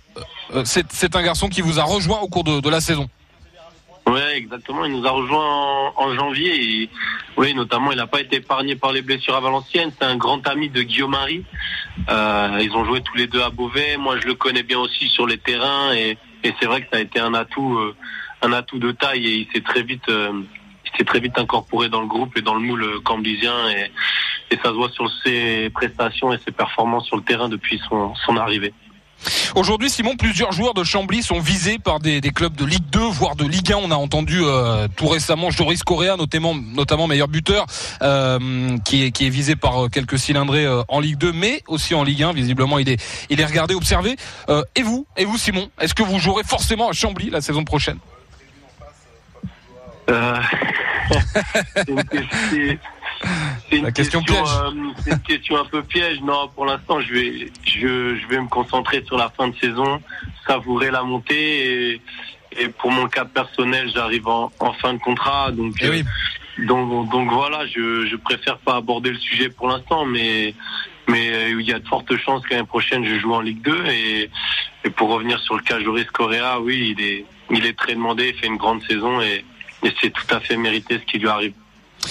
euh 0.55 0.65
c'est 0.65 1.15
un 1.15 1.23
garçon 1.23 1.49
qui 1.49 1.61
vous 1.61 1.79
a 1.79 1.85
rejoint 1.85 2.19
au 2.19 2.29
cours 2.29 2.43
de, 2.43 2.61
de 2.61 2.69
la 2.69 2.81
saison. 2.81 3.09
Ouais, 4.07 4.37
exactement. 4.37 4.85
Il 4.85 4.93
nous 4.93 5.07
a 5.07 5.11
rejoint 5.11 5.93
en, 5.97 6.15
janvier 6.15 6.83
et 6.83 6.91
oui, 7.37 7.55
notamment, 7.55 7.93
il 7.93 7.97
n'a 7.97 8.07
pas 8.07 8.21
été 8.21 8.37
épargné 8.37 8.75
par 8.75 8.93
les 8.93 9.03
blessures 9.03 9.37
à 9.37 9.41
Valenciennes. 9.41 9.93
C'est 9.99 10.07
un 10.07 10.17
grand 10.17 10.47
ami 10.49 10.69
de 10.69 10.83
Guillaume 10.83 11.13
Marie. 11.13 11.45
Euh, 12.09 12.59
ils 12.61 12.73
ont 12.73 12.85
joué 12.85 13.03
tous 13.03 13.17
les 13.17 13.27
deux 13.27 13.43
à 13.43 13.51
Beauvais. 13.51 13.97
Moi, 13.97 14.19
je 14.19 14.27
le 14.27 14.35
connais 14.35 14.63
bien 14.63 14.79
aussi 14.79 15.09
sur 15.09 15.27
les 15.27 15.39
terrains 15.39 15.93
et, 15.95 16.17
c'est 16.43 16.67
vrai 16.67 16.81
que 16.81 16.89
ça 16.91 16.97
a 16.97 17.01
été 17.01 17.21
un 17.21 17.35
atout, 17.35 17.77
euh, 17.79 17.95
un 18.43 18.53
atout 18.53 18.79
de 18.79 18.93
taille 18.93 19.27
et 19.27 19.35
il 19.35 19.49
s'est 19.53 19.61
très 19.61 19.83
vite, 19.83 20.09
euh, 20.09 20.33
il 20.87 20.99
s'est 20.99 21.05
très 21.05 21.21
vite 21.21 21.39
incorporé 21.39 21.91
dans 21.91 22.01
le 22.01 22.07
groupe 22.07 22.37
et 22.39 22.41
dans 22.41 22.55
le 22.55 22.61
moule 22.61 23.01
cambisien 23.05 23.69
et, 23.71 23.91
ça 24.63 24.71
se 24.71 24.75
voit 24.75 24.91
sur 24.91 25.09
ses 25.23 25.71
prestations 25.71 26.33
et 26.33 26.39
ses 26.39 26.51
performances 26.51 27.07
sur 27.07 27.17
le 27.17 27.23
terrain 27.23 27.49
depuis 27.49 27.81
son 27.89 28.37
arrivée. 28.37 28.75
Aujourd'hui, 29.55 29.91
Simon, 29.91 30.17
plusieurs 30.17 30.53
joueurs 30.53 30.75
de 30.75 30.85
Chambly 30.85 31.23
sont 31.23 31.41
visés 31.41 31.79
par 31.79 31.99
des, 31.99 32.21
clubs 32.21 32.55
de 32.55 32.65
Ligue 32.65 32.89
2, 32.91 33.01
voire 33.01 33.37
de 33.37 33.45
Ligue 33.45 33.73
1. 33.73 33.77
On 33.77 33.91
a 33.91 33.97
entendu 33.97 34.41
euh, 34.43 34.89
tout 34.97 35.09
récemment 35.09 35.51
Joris 35.51 35.83
Correa, 35.83 36.17
notamment, 36.17 37.07
meilleur 37.07 37.29
buteur, 37.29 37.67
euh, 38.03 38.79
qui, 38.85 39.05
est, 39.05 39.29
visé 39.29 39.57
par 39.57 39.85
euh, 39.85 39.89
quelques 39.89 40.19
cylindrés 40.19 40.67
en 40.89 41.01
Ligue 41.01 41.19
2, 41.19 41.33
mais 41.33 41.63
aussi 41.67 41.95
en 41.95 42.05
Ligue 42.05 42.23
1. 42.23 42.33
Visiblement, 42.33 42.79
il 42.79 42.89
est, 42.89 43.03
il 43.29 43.41
est 43.41 43.45
regardé, 43.45 43.75
observé. 43.75 44.17
Et 44.77 44.83
vous, 44.83 45.07
et 45.17 45.25
vous, 45.25 45.39
Simon, 45.39 45.71
est-ce 45.81 45.95
que 45.95 46.03
vous 46.03 46.19
jouerez 46.19 46.45
forcément 46.45 46.89
à 46.89 46.93
Chambly 46.93 47.31
la 47.31 47.41
saison 47.41 47.65
prochaine? 47.65 47.99
C'est 53.69 53.77
une, 53.77 53.93
question, 53.93 54.23
question 54.23 54.45
euh, 54.47 54.71
c'est 55.05 55.11
une 55.13 55.21
question 55.21 55.57
un 55.59 55.65
peu 55.65 55.83
piège. 55.83 56.21
Non, 56.23 56.49
pour 56.55 56.65
l'instant, 56.65 57.01
je 57.01 57.13
vais, 57.13 57.53
je, 57.65 58.17
je, 58.17 58.27
vais 58.29 58.41
me 58.41 58.49
concentrer 58.49 59.05
sur 59.05 59.17
la 59.17 59.31
fin 59.31 59.49
de 59.49 59.57
saison, 59.57 60.01
savourer 60.47 60.91
la 60.91 61.03
montée. 61.03 61.93
Et, 61.93 62.03
et 62.59 62.69
pour 62.69 62.91
mon 62.91 63.09
cas 63.09 63.25
personnel, 63.25 63.91
j'arrive 63.95 64.27
en, 64.27 64.51
en, 64.59 64.73
fin 64.73 64.95
de 64.95 64.99
contrat, 64.99 65.53
donc, 65.53 65.75
eh 65.81 65.89
oui. 65.89 66.01
euh, 66.59 66.67
donc, 66.67 67.11
donc 67.11 67.31
voilà, 67.31 67.67
je, 67.67 68.07
je 68.07 68.17
préfère 68.17 68.59
pas 68.59 68.77
aborder 68.77 69.11
le 69.11 69.19
sujet 69.19 69.51
pour 69.51 69.69
l'instant, 69.69 70.05
mais 70.05 70.55
mais 71.09 71.51
il 71.51 71.63
y 71.63 71.73
a 71.73 71.79
de 71.81 71.89
fortes 71.89 72.17
chances 72.19 72.47
qu'année 72.47 72.65
prochaine 72.65 73.05
je 73.05 73.19
joue 73.19 73.33
en 73.35 73.41
Ligue 73.41 73.63
2 73.63 73.87
et, 73.87 74.31
et 74.85 74.91
pour 74.91 75.09
revenir 75.09 75.41
sur 75.41 75.57
le 75.57 75.63
cas 75.63 75.81
Joris 75.81 76.07
Correa, 76.07 76.61
oui, 76.61 76.95
il 76.97 77.05
est 77.05 77.25
il 77.51 77.67
est 77.67 77.77
très 77.77 77.95
demandé, 77.95 78.29
il 78.29 78.35
fait 78.35 78.47
une 78.47 78.57
grande 78.57 78.83
saison 78.85 79.21
et, 79.21 79.45
et 79.83 79.93
c'est 80.01 80.11
tout 80.11 80.35
à 80.35 80.41
fait 80.41 80.57
mérité 80.57 80.99
ce 80.99 81.05
qui 81.11 81.19
lui 81.19 81.29
arrive. 81.29 81.53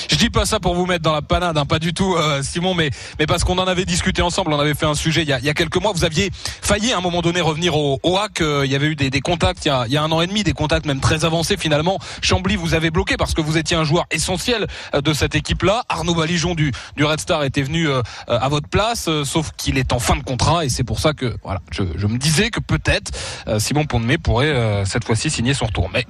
Je 0.09 0.15
dis 0.15 0.29
pas 0.29 0.45
ça 0.45 0.59
pour 0.59 0.75
vous 0.75 0.85
mettre 0.85 1.03
dans 1.03 1.13
la 1.13 1.21
panade, 1.21 1.57
hein, 1.57 1.65
pas 1.65 1.79
du 1.79 1.93
tout, 1.93 2.15
euh, 2.15 2.41
Simon, 2.43 2.73
mais 2.73 2.91
parce 3.27 3.43
qu'on 3.43 3.57
en 3.57 3.67
avait 3.67 3.85
discuté 3.85 4.21
ensemble, 4.21 4.53
on 4.53 4.59
avait 4.59 4.73
fait 4.73 4.85
un 4.85 4.95
sujet 4.95 5.23
il 5.23 5.29
y 5.29 5.49
a, 5.49 5.53
quelques 5.53 5.77
mois. 5.77 5.91
Vous 5.93 6.05
aviez 6.05 6.31
failli 6.61 6.93
à 6.93 6.97
un 6.97 7.01
moment 7.01 7.21
donné 7.21 7.41
revenir 7.41 7.75
au, 7.75 7.99
au 8.03 8.17
hack. 8.17 8.41
Euh, 8.41 8.65
il 8.65 8.71
y 8.71 8.75
avait 8.75 8.87
eu 8.87 8.95
des, 8.95 9.21
contacts 9.21 9.65
il 9.65 9.91
y, 9.91 9.97
a, 9.97 10.03
un 10.03 10.11
an 10.11 10.21
et 10.21 10.27
demi, 10.27 10.43
des 10.43 10.53
contacts 10.53 10.85
même 10.85 10.99
très 10.99 11.25
avancés. 11.25 11.57
Finalement, 11.57 11.99
Chambly 12.21 12.55
vous 12.55 12.73
avez 12.73 12.91
bloqué 12.91 13.17
parce 13.17 13.33
que 13.33 13.41
vous 13.41 13.57
étiez 13.57 13.75
un 13.77 13.83
joueur 13.83 14.05
essentiel 14.11 14.67
euh, 14.93 15.01
de 15.01 15.13
cette 15.13 15.35
équipe-là. 15.35 15.83
Arnaud 15.89 16.15
Balijon 16.15 16.55
du 16.55 16.73
Red 16.99 17.19
Star 17.19 17.43
était 17.43 17.61
venu 17.61 17.87
à 18.27 18.49
votre 18.49 18.67
place, 18.67 19.09
sauf 19.23 19.51
qu'il 19.57 19.77
est 19.77 19.93
en 19.93 19.99
fin 19.99 20.15
de 20.15 20.23
contrat 20.23 20.65
et 20.65 20.69
c'est 20.69 20.83
pour 20.83 20.99
ça 20.99 21.13
que 21.13 21.35
voilà, 21.43 21.61
je, 21.71 21.83
je 21.95 22.07
me 22.07 22.17
disais 22.17 22.49
que 22.49 22.59
peut-être 22.59 23.11
Simon 23.57 23.85
Pondemé 23.85 24.17
pourrait 24.17 24.83
cette 24.85 25.05
fois-ci 25.05 25.29
signer 25.29 25.53
son 25.53 25.65
retour. 25.65 25.89
Mais 25.93 26.05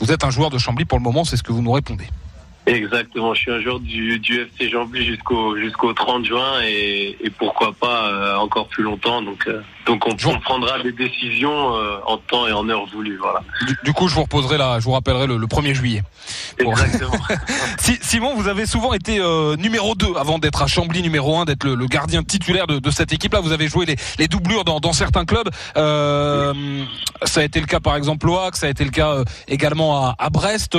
vous 0.00 0.12
êtes 0.12 0.24
un 0.24 0.30
joueur 0.30 0.50
de 0.50 0.58
Chambly 0.58 0.84
pour 0.84 0.98
le 0.98 1.04
moment, 1.04 1.24
c'est 1.24 1.36
ce 1.36 1.42
que 1.42 1.52
vous 1.52 1.62
nous 1.62 1.72
répondez. 1.72 2.06
Exactement, 2.66 3.34
je 3.34 3.40
suis 3.40 3.50
un 3.50 3.60
joueur 3.60 3.78
du, 3.78 4.18
du 4.18 4.40
FC 4.40 4.70
Jambly 4.70 5.04
jusqu'au 5.04 5.54
jusqu'au 5.56 5.92
30 5.92 6.24
juin 6.24 6.62
et, 6.62 7.14
et 7.20 7.28
pourquoi 7.28 7.74
pas 7.74 8.08
euh, 8.08 8.36
encore 8.36 8.68
plus 8.68 8.82
longtemps. 8.82 9.20
Donc 9.20 9.46
euh, 9.48 9.60
donc 9.86 10.06
on, 10.06 10.16
on, 10.28 10.40
prendra 10.40 10.82
des 10.82 10.92
décisions 10.92 11.76
euh, 11.76 11.96
en 12.06 12.18
temps 12.18 12.46
et 12.46 12.52
en 12.52 12.68
heure 12.68 12.86
voulu. 12.92 13.16
Voilà. 13.18 13.40
Du, 13.66 13.76
du, 13.84 13.92
coup, 13.92 14.08
je 14.08 14.14
vous 14.14 14.22
reposerai 14.22 14.58
là, 14.58 14.78
je 14.80 14.84
vous 14.84 14.92
rappellerai 14.92 15.26
le, 15.26 15.36
le 15.36 15.46
1er 15.46 15.74
juillet. 15.74 16.02
Exactement. 16.58 17.12
si, 17.78 17.98
Simon, 18.00 18.34
vous 18.34 18.48
avez 18.48 18.66
souvent 18.66 18.92
été 18.92 19.18
euh, 19.20 19.56
numéro 19.56 19.94
2 19.94 20.14
avant 20.16 20.38
d'être 20.38 20.62
à 20.62 20.66
Chambly 20.66 21.02
numéro 21.02 21.36
1, 21.38 21.44
d'être 21.44 21.64
le, 21.64 21.74
le, 21.74 21.86
gardien 21.86 22.22
titulaire 22.22 22.66
de, 22.66 22.78
de 22.78 22.90
cette 22.90 23.12
équipe-là. 23.12 23.40
Vous 23.40 23.52
avez 23.52 23.68
joué 23.68 23.86
les, 23.86 23.96
les 24.18 24.28
doublures 24.28 24.64
dans, 24.64 24.80
dans, 24.80 24.92
certains 24.92 25.24
clubs. 25.24 25.48
Euh, 25.76 26.84
ça 27.24 27.40
a 27.40 27.44
été 27.44 27.60
le 27.60 27.66
cas 27.66 27.80
par 27.80 27.96
exemple 27.96 28.28
au 28.28 28.38
ça 28.52 28.66
a 28.66 28.70
été 28.70 28.84
le 28.84 28.90
cas 28.90 29.18
également 29.48 30.06
à, 30.06 30.14
à 30.18 30.28
Brest. 30.30 30.76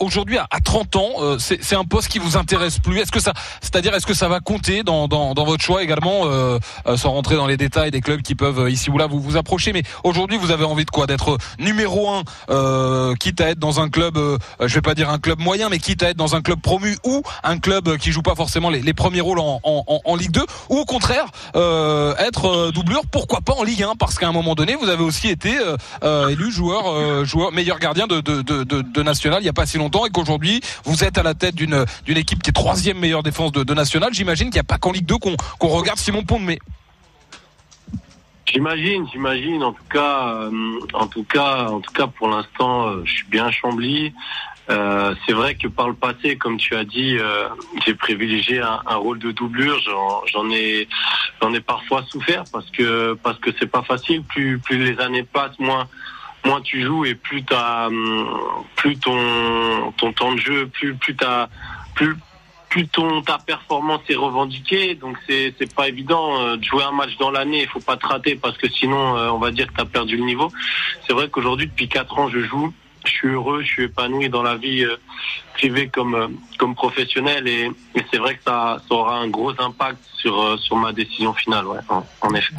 Aujourd'hui, 0.00 0.38
à, 0.38 0.46
à 0.50 0.60
30 0.60 0.96
ans, 0.96 1.12
euh, 1.20 1.38
c'est 1.38 1.76
un 1.76 1.84
poste 1.84 2.08
qui 2.08 2.18
vous 2.18 2.36
intéresse 2.36 2.78
plus 2.78 2.98
Est-ce 2.98 3.12
que 3.12 3.20
ça, 3.20 3.32
c'est-à-dire 3.60 3.94
est-ce 3.94 4.06
que 4.06 4.14
ça 4.14 4.28
va 4.28 4.40
compter 4.40 4.82
dans, 4.82 5.08
dans, 5.08 5.34
dans 5.34 5.44
votre 5.44 5.62
choix 5.62 5.82
également, 5.82 6.22
euh, 6.24 6.58
euh, 6.86 6.96
sans 6.96 7.10
rentrer 7.10 7.36
dans 7.36 7.46
les 7.46 7.56
détails 7.56 7.90
des 7.90 8.00
clubs 8.00 8.22
qui 8.22 8.34
peuvent 8.38 8.70
ici 8.70 8.88
ou 8.88 8.96
là 8.96 9.06
vous 9.06 9.20
vous 9.20 9.36
approcher 9.36 9.74
Mais 9.74 9.82
aujourd'hui, 10.04 10.38
vous 10.38 10.50
avez 10.50 10.64
envie 10.64 10.86
de 10.86 10.90
quoi? 10.90 11.06
D'être 11.06 11.36
numéro 11.58 12.08
un, 12.08 12.22
euh, 12.48 13.14
quitte 13.16 13.42
à 13.42 13.50
être 13.50 13.58
dans 13.58 13.80
un 13.80 13.90
club, 13.90 14.16
euh, 14.16 14.38
je 14.60 14.74
vais 14.74 14.80
pas 14.80 14.94
dire 14.94 15.10
un 15.10 15.18
club 15.18 15.38
moyen, 15.40 15.68
mais 15.68 15.78
quitte 15.78 16.02
à 16.02 16.08
être 16.08 16.16
dans 16.16 16.34
un 16.34 16.40
club 16.40 16.60
promu 16.60 16.96
ou 17.04 17.22
un 17.42 17.58
club 17.58 17.98
qui 17.98 18.12
joue 18.12 18.22
pas 18.22 18.34
forcément 18.34 18.70
les, 18.70 18.94
premiers 18.94 19.20
rôles 19.20 19.40
en, 19.40 20.16
Ligue 20.16 20.30
2, 20.30 20.44
ou 20.70 20.78
au 20.78 20.84
contraire 20.84 21.26
être 21.54 22.70
doublure, 22.72 23.02
pourquoi 23.10 23.40
pas 23.40 23.52
en 23.52 23.62
Ligue 23.62 23.82
1 23.82 23.96
Parce 23.96 24.18
qu'à 24.18 24.28
un 24.28 24.32
moment 24.32 24.54
donné, 24.54 24.74
vous 24.74 24.88
avez 24.88 25.02
aussi 25.04 25.28
été 25.28 25.54
élu 26.30 26.50
joueur, 26.50 27.24
joueur 27.24 27.52
meilleur 27.52 27.78
gardien 27.78 28.06
de, 28.06 28.20
de, 28.20 28.42
de, 28.42 28.64
de, 28.64 28.82
de 28.82 29.02
national 29.02 29.42
il 29.42 29.46
y 29.46 29.48
a 29.48 29.52
pas 29.52 29.66
si 29.66 29.78
longtemps 29.78 30.06
et 30.06 30.10
qu'aujourd'hui 30.10 30.60
vous 30.84 31.04
êtes 31.04 31.18
à 31.18 31.22
la 31.22 31.34
tête 31.34 31.54
d'une 31.54 31.84
d'une 32.04 32.16
équipe 32.16 32.42
qui 32.42 32.50
est 32.50 32.52
troisième 32.52 32.98
meilleure 32.98 33.22
défense 33.22 33.52
de, 33.52 33.64
de 33.64 33.74
national. 33.74 34.12
J'imagine 34.12 34.46
qu'il 34.46 34.54
n'y 34.54 34.60
a 34.60 34.64
pas 34.64 34.78
qu'en 34.78 34.92
Ligue 34.92 35.06
2 35.06 35.18
qu'on 35.18 35.36
qu 35.36 35.66
regarde 35.66 35.98
Simon 35.98 36.24
Pondemé. 36.24 36.58
J'imagine, 38.52 39.06
j'imagine. 39.12 39.62
En 39.62 39.72
tout 39.72 39.84
cas, 39.90 40.28
euh, 40.28 40.80
en 40.94 41.06
tout 41.06 41.24
cas, 41.24 41.66
en 41.66 41.80
tout 41.80 41.92
cas, 41.92 42.06
pour 42.06 42.28
l'instant, 42.28 42.88
euh, 42.88 43.02
je 43.04 43.12
suis 43.12 43.26
bien 43.26 43.50
Chambly. 43.50 44.14
Euh, 44.70 45.14
c'est 45.24 45.32
vrai 45.32 45.54
que 45.54 45.68
par 45.68 45.88
le 45.88 45.94
passé, 45.94 46.36
comme 46.36 46.56
tu 46.56 46.74
as 46.74 46.84
dit, 46.84 47.16
euh, 47.18 47.48
j'ai 47.86 47.94
privilégié 47.94 48.60
un, 48.60 48.80
un, 48.86 48.96
rôle 48.96 49.18
de 49.18 49.32
doublure. 49.32 49.78
J'en 50.32 50.50
ai, 50.50 50.88
j'en 51.40 51.52
ai 51.52 51.60
parfois 51.60 52.02
souffert 52.04 52.44
parce 52.52 52.70
que 52.70 53.14
parce 53.22 53.38
que 53.38 53.50
c'est 53.58 53.70
pas 53.70 53.82
facile. 53.82 54.22
Plus 54.24 54.58
plus 54.58 54.78
les 54.78 54.98
années 55.00 55.22
passent, 55.24 55.58
moins 55.58 55.88
moins 56.44 56.60
tu 56.60 56.82
joues 56.82 57.04
et 57.04 57.14
plus 57.14 57.42
t'as, 57.44 57.88
plus 58.76 58.98
ton 58.98 59.92
ton 59.96 60.12
temps 60.12 60.32
de 60.32 60.40
jeu, 60.40 60.66
plus 60.68 60.94
plus 60.94 61.16
t'as, 61.16 61.48
plus 61.94 62.14
plus 62.68 62.86
ton 62.88 63.22
ta 63.22 63.38
performance 63.38 64.02
est 64.08 64.16
revendiquée. 64.16 64.94
Donc 64.94 65.16
c'est 65.28 65.54
c'est 65.58 65.74
pas 65.74 65.88
évident 65.88 66.40
euh, 66.40 66.56
de 66.56 66.64
jouer 66.64 66.84
un 66.84 66.92
match 66.92 67.16
dans 67.18 67.30
l'année. 67.30 67.62
Il 67.62 67.68
faut 67.68 67.80
pas 67.80 67.96
te 67.96 68.06
rater 68.06 68.36
parce 68.36 68.56
que 68.56 68.68
sinon 68.68 69.16
euh, 69.16 69.30
on 69.30 69.38
va 69.38 69.50
dire 69.50 69.66
que 69.68 69.74
t'as 69.74 69.84
perdu 69.84 70.16
le 70.16 70.24
niveau. 70.24 70.52
C'est 71.06 71.12
vrai 71.12 71.28
qu'aujourd'hui 71.28 71.66
depuis 71.66 71.88
quatre 71.88 72.18
ans 72.18 72.28
je 72.28 72.40
joue. 72.40 72.72
Je 73.04 73.12
suis 73.12 73.28
heureux, 73.28 73.62
je 73.62 73.68
suis 73.68 73.84
épanoui 73.84 74.28
dans 74.28 74.42
la 74.42 74.56
vie 74.56 74.84
euh, 74.84 74.96
privée 75.54 75.88
comme 75.88 76.36
comme 76.58 76.74
professionnel 76.74 77.48
et, 77.48 77.70
c'est 78.10 78.18
vrai 78.18 78.36
que 78.36 78.42
ça, 78.42 78.80
aura 78.90 79.18
un 79.18 79.28
gros 79.28 79.52
impact 79.60 79.98
sur 80.16 80.58
sur 80.58 80.76
ma 80.76 80.92
décision 80.92 81.32
finale. 81.32 81.66
Ouais, 81.66 81.78
en, 81.90 82.34
effet. 82.34 82.54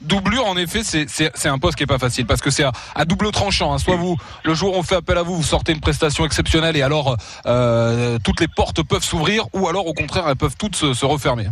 Doublure 0.00 0.46
en 0.46 0.56
effet 0.56 0.82
c'est 0.82 1.48
un 1.48 1.58
poste 1.58 1.76
qui 1.76 1.82
est 1.82 1.86
pas 1.86 1.98
facile 1.98 2.26
parce 2.26 2.40
que 2.40 2.50
c'est 2.50 2.64
à, 2.64 2.72
à, 2.94 3.04
double 3.04 3.30
tranchant 3.32 3.72
hein. 3.72 3.78
soit 3.78 3.96
vous 3.96 4.16
le 4.44 4.54
jour 4.54 4.74
où 4.74 4.78
on 4.78 4.82
fait 4.82 4.96
appel 4.96 5.18
à 5.18 5.22
vous 5.22 5.36
vous 5.36 5.42
sortez 5.42 5.72
une 5.72 5.80
prestation 5.80 6.24
exceptionnelle 6.24 6.76
et 6.76 6.82
alors 6.82 7.16
euh, 7.46 8.18
toutes 8.24 8.40
les 8.40 8.48
portes 8.48 8.82
peuvent 8.82 9.04
s'ouvrir 9.04 9.44
ou 9.52 9.68
alors 9.68 9.86
au 9.86 9.94
contraire 9.94 10.24
elles 10.28 10.36
peuvent 10.36 10.56
toutes 10.58 10.76
se, 10.76 10.94
se 10.94 11.04
refermer. 11.04 11.46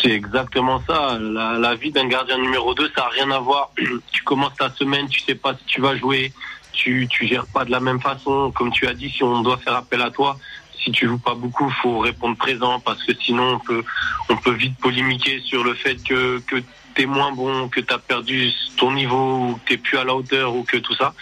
C'est 0.00 0.10
exactement 0.10 0.80
ça. 0.86 1.18
La, 1.20 1.58
la 1.58 1.74
vie 1.74 1.90
d'un 1.90 2.06
gardien 2.06 2.38
numéro 2.38 2.72
2 2.74 2.90
ça 2.94 3.02
n'a 3.02 3.08
rien 3.08 3.30
à 3.30 3.38
voir. 3.40 3.70
Tu 4.12 4.22
commences 4.22 4.54
ta 4.54 4.70
semaine 4.70 5.08
tu 5.08 5.20
sais 5.20 5.34
pas 5.34 5.54
si 5.54 5.64
tu 5.66 5.80
vas 5.80 5.96
jouer. 5.96 6.32
Tu 6.72 7.06
tu 7.10 7.26
gères 7.26 7.46
pas 7.46 7.64
de 7.64 7.70
la 7.70 7.80
même 7.80 8.00
façon. 8.00 8.52
Comme 8.52 8.70
tu 8.70 8.86
as 8.86 8.94
dit 8.94 9.10
si 9.10 9.22
on 9.22 9.42
doit 9.42 9.58
faire 9.58 9.74
appel 9.74 10.00
à 10.00 10.10
toi 10.10 10.38
si 10.82 10.90
tu 10.90 11.06
joues 11.06 11.18
pas 11.18 11.34
beaucoup, 11.34 11.70
faut 11.82 12.00
répondre 12.00 12.36
présent 12.36 12.80
parce 12.80 13.02
que 13.04 13.12
sinon 13.14 13.54
on 13.54 13.58
peut 13.58 13.84
on 14.28 14.36
peut 14.36 14.52
vite 14.52 14.76
polémiquer 14.78 15.40
sur 15.40 15.62
le 15.64 15.74
fait 15.74 15.96
que 16.02 16.40
que 16.40 16.56
t'es 16.94 17.06
moins 17.06 17.32
bon, 17.32 17.68
que 17.68 17.80
t'as 17.80 17.98
perdu 17.98 18.52
ton 18.76 18.92
niveau, 18.92 19.48
ou 19.48 19.54
que 19.54 19.68
t'es 19.68 19.76
plus 19.76 19.98
à 19.98 20.04
la 20.04 20.14
hauteur, 20.14 20.54
ou 20.54 20.62
que 20.62 20.76
tout 20.76 20.94
ça. 20.94 21.14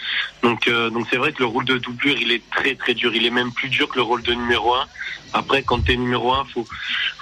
Donc, 0.43 0.67
euh, 0.67 0.89
donc 0.89 1.07
c'est 1.09 1.17
vrai 1.17 1.31
que 1.31 1.39
le 1.39 1.45
rôle 1.45 1.65
de 1.65 1.77
doublure, 1.77 2.17
il 2.19 2.31
est 2.31 2.49
très 2.49 2.75
très 2.75 2.93
dur. 2.93 3.13
Il 3.13 3.25
est 3.25 3.31
même 3.31 3.51
plus 3.51 3.69
dur 3.69 3.87
que 3.89 3.95
le 3.95 4.03
rôle 4.03 4.23
de 4.23 4.33
numéro 4.33 4.73
un. 4.73 4.85
Après, 5.33 5.63
quand 5.63 5.85
t'es 5.85 5.95
numéro 5.95 6.33
un, 6.33 6.43
faut 6.45 6.67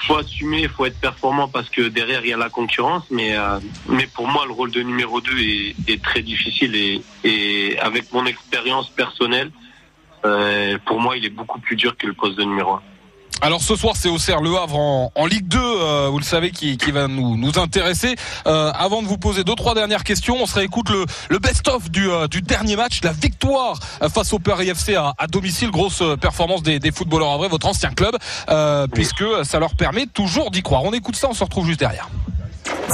faut 0.01 0.17
assumer, 0.17 0.67
faut 0.67 0.85
être 0.85 0.99
performant 0.99 1.47
parce 1.47 1.69
que 1.69 1.81
derrière 1.89 2.21
il 2.23 2.29
y 2.29 2.33
a 2.33 2.37
la 2.37 2.49
concurrence. 2.49 3.03
Mais 3.11 3.35
euh, 3.35 3.59
mais 3.87 4.07
pour 4.07 4.27
moi, 4.27 4.45
le 4.45 4.53
rôle 4.53 4.71
de 4.71 4.81
numéro 4.81 5.21
2 5.21 5.31
est, 5.87 6.03
très 6.03 6.21
difficile 6.21 6.75
et, 6.75 7.01
et 7.23 7.77
avec 7.79 8.11
mon 8.13 8.25
expérience 8.25 8.89
personnelle, 8.89 9.51
euh, 10.25 10.77
pour 10.85 10.99
moi, 10.99 11.17
il 11.17 11.25
est 11.25 11.29
beaucoup 11.29 11.59
plus 11.59 11.75
dur 11.75 11.95
que 11.97 12.07
le 12.07 12.13
poste 12.13 12.37
de 12.37 12.43
numéro 12.43 12.73
un. 12.73 12.81
Alors 13.41 13.61
ce 13.61 13.75
soir 13.75 13.95
c'est 13.95 14.09
Auxerre 14.09 14.41
Le 14.41 14.55
Havre 14.57 14.75
en, 14.77 15.11
en 15.15 15.25
Ligue 15.25 15.47
2, 15.47 15.57
euh, 15.59 16.09
vous 16.11 16.19
le 16.19 16.25
savez 16.25 16.51
qui, 16.51 16.77
qui 16.77 16.91
va 16.91 17.07
nous, 17.07 17.37
nous 17.37 17.57
intéresser. 17.57 18.15
Euh, 18.47 18.71
avant 18.77 19.01
de 19.01 19.07
vous 19.07 19.17
poser 19.17 19.45
deux 19.45 19.55
trois 19.55 19.73
dernières 19.75 20.03
questions, 20.03 20.37
on 20.41 20.45
se 20.45 20.55
réécoute 20.55 20.89
le, 20.89 21.05
le 21.29 21.39
best-of 21.39 21.89
du, 21.89 22.09
euh, 22.09 22.27
du 22.27 22.41
dernier 22.41 22.75
match, 22.75 22.99
la 23.01 23.13
victoire 23.13 23.79
face 24.13 24.33
au 24.33 24.39
Paris 24.39 24.67
FC 24.69 24.95
à, 24.95 25.13
à 25.17 25.27
domicile, 25.27 25.71
grosse 25.71 26.03
performance 26.19 26.63
des, 26.63 26.79
des 26.79 26.91
footballeurs 26.91 27.31
à 27.31 27.37
vrai, 27.37 27.47
votre 27.47 27.67
ancien 27.67 27.91
club, 27.91 28.17
euh, 28.49 28.87
puisque 28.87 29.23
ça 29.43 29.59
leur 29.59 29.73
permet 29.75 30.05
toujours 30.05 30.51
d'y 30.51 30.61
croire. 30.61 30.83
On 30.83 30.91
écoute 30.91 31.15
ça, 31.15 31.27
on 31.29 31.33
se 31.33 31.43
retrouve 31.43 31.65
juste 31.67 31.79
derrière. 31.79 32.09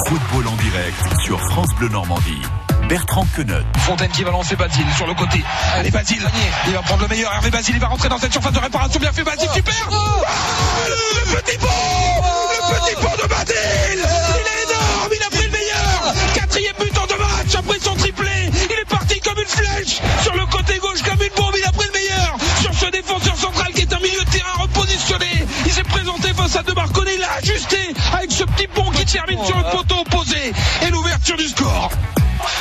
Football 0.08 0.48
en 0.48 0.56
direct 0.58 1.22
sur 1.24 1.40
France 1.42 1.70
Bleu 1.80 1.90
Normandie. 1.90 2.42
Bertrand 2.88 3.26
Queneut. 3.36 3.64
Fontaine 3.80 4.12
qui 4.12 4.24
va 4.24 4.32
lancer 4.32 4.56
Basile 4.56 4.86
sur 4.96 5.08
le 5.08 5.14
côté. 5.16 5.44
Allez 5.74 5.92
Basile, 5.92 6.22
il 6.68 6.74
va 6.74 6.82
prendre 6.82 7.02
le 7.02 7.08
meilleur. 7.08 7.34
Hervé 7.34 7.50
Basile, 7.50 7.76
il 7.76 7.82
va 7.82 7.88
rentrer 7.88 8.10
dans 8.10 8.18
cette 8.20 8.32
surface 8.32 8.54
de 8.54 8.60
réparation. 8.60 9.00
Bien 9.00 9.12
fait 9.12 9.24
Basile, 9.24 9.50
super 9.54 9.74
Ah, 9.92 10.88
Le 10.88 11.36
petit 11.42 11.58
pont 11.58 11.68
Le 11.68 12.76
petit 12.76 12.96
pont 12.96 13.24
de 13.24 13.28
Basile 13.28 13.56
Il 13.96 14.48
est 14.48 14.64
énorme, 14.72 15.12
il 15.16 15.24
a 15.24 15.30
pris 15.30 15.46
le 15.46 15.52
meilleur 15.52 16.14
Quatrième 16.36 16.76
but 16.80 16.98
en 16.98 17.06
deux 17.08 17.18
matchs 17.18 17.56
après 17.58 17.80
son 17.80 17.96
triplé. 17.96 18.30
Il 18.70 18.80
est 18.80 18.90
parti 18.90 19.20
comme 19.20 19.40
une 19.40 19.46
flèche 19.48 20.00
sur 20.22 20.36
le 20.36 20.46
côté 20.46 20.78
gauche 20.78 21.02
comme 21.02 21.22
une 21.22 21.34
bombe. 21.36 21.56
Il 21.58 21.68
a 21.68 21.72
pris 21.72 21.88
le 21.88 22.00
meilleur 22.00 22.38
sur 22.62 22.74
ce 22.74 22.92
défenseur 22.92 23.36
central 23.36 23.74
qui 23.74 23.82
est 23.82 23.94
un 23.94 24.00
milieu 24.00 24.24
de 24.24 24.30
terrain 24.30 24.62
repositionné. 24.62 25.46
Il 25.66 25.72
s'est 25.72 25.84
présenté 25.84 26.34
face 26.34 26.56
à 26.56 26.62
De 26.64 26.74
Marconnet. 26.74 27.16
Il 27.16 27.24
a 27.24 27.34
ajusté 27.42 27.78
avec 28.14 28.32
ce 28.32 28.44
petit 28.44 28.68
pont 28.68 28.92
qui 28.92 29.06
termine 29.06 29.44
sur 29.44 29.58
le 29.58 29.64
poteau 29.72 30.02
opposé. 30.02 30.54
Et 30.86 30.90
l'ouverture 30.92 31.38
du 31.38 31.48
score. 31.48 31.90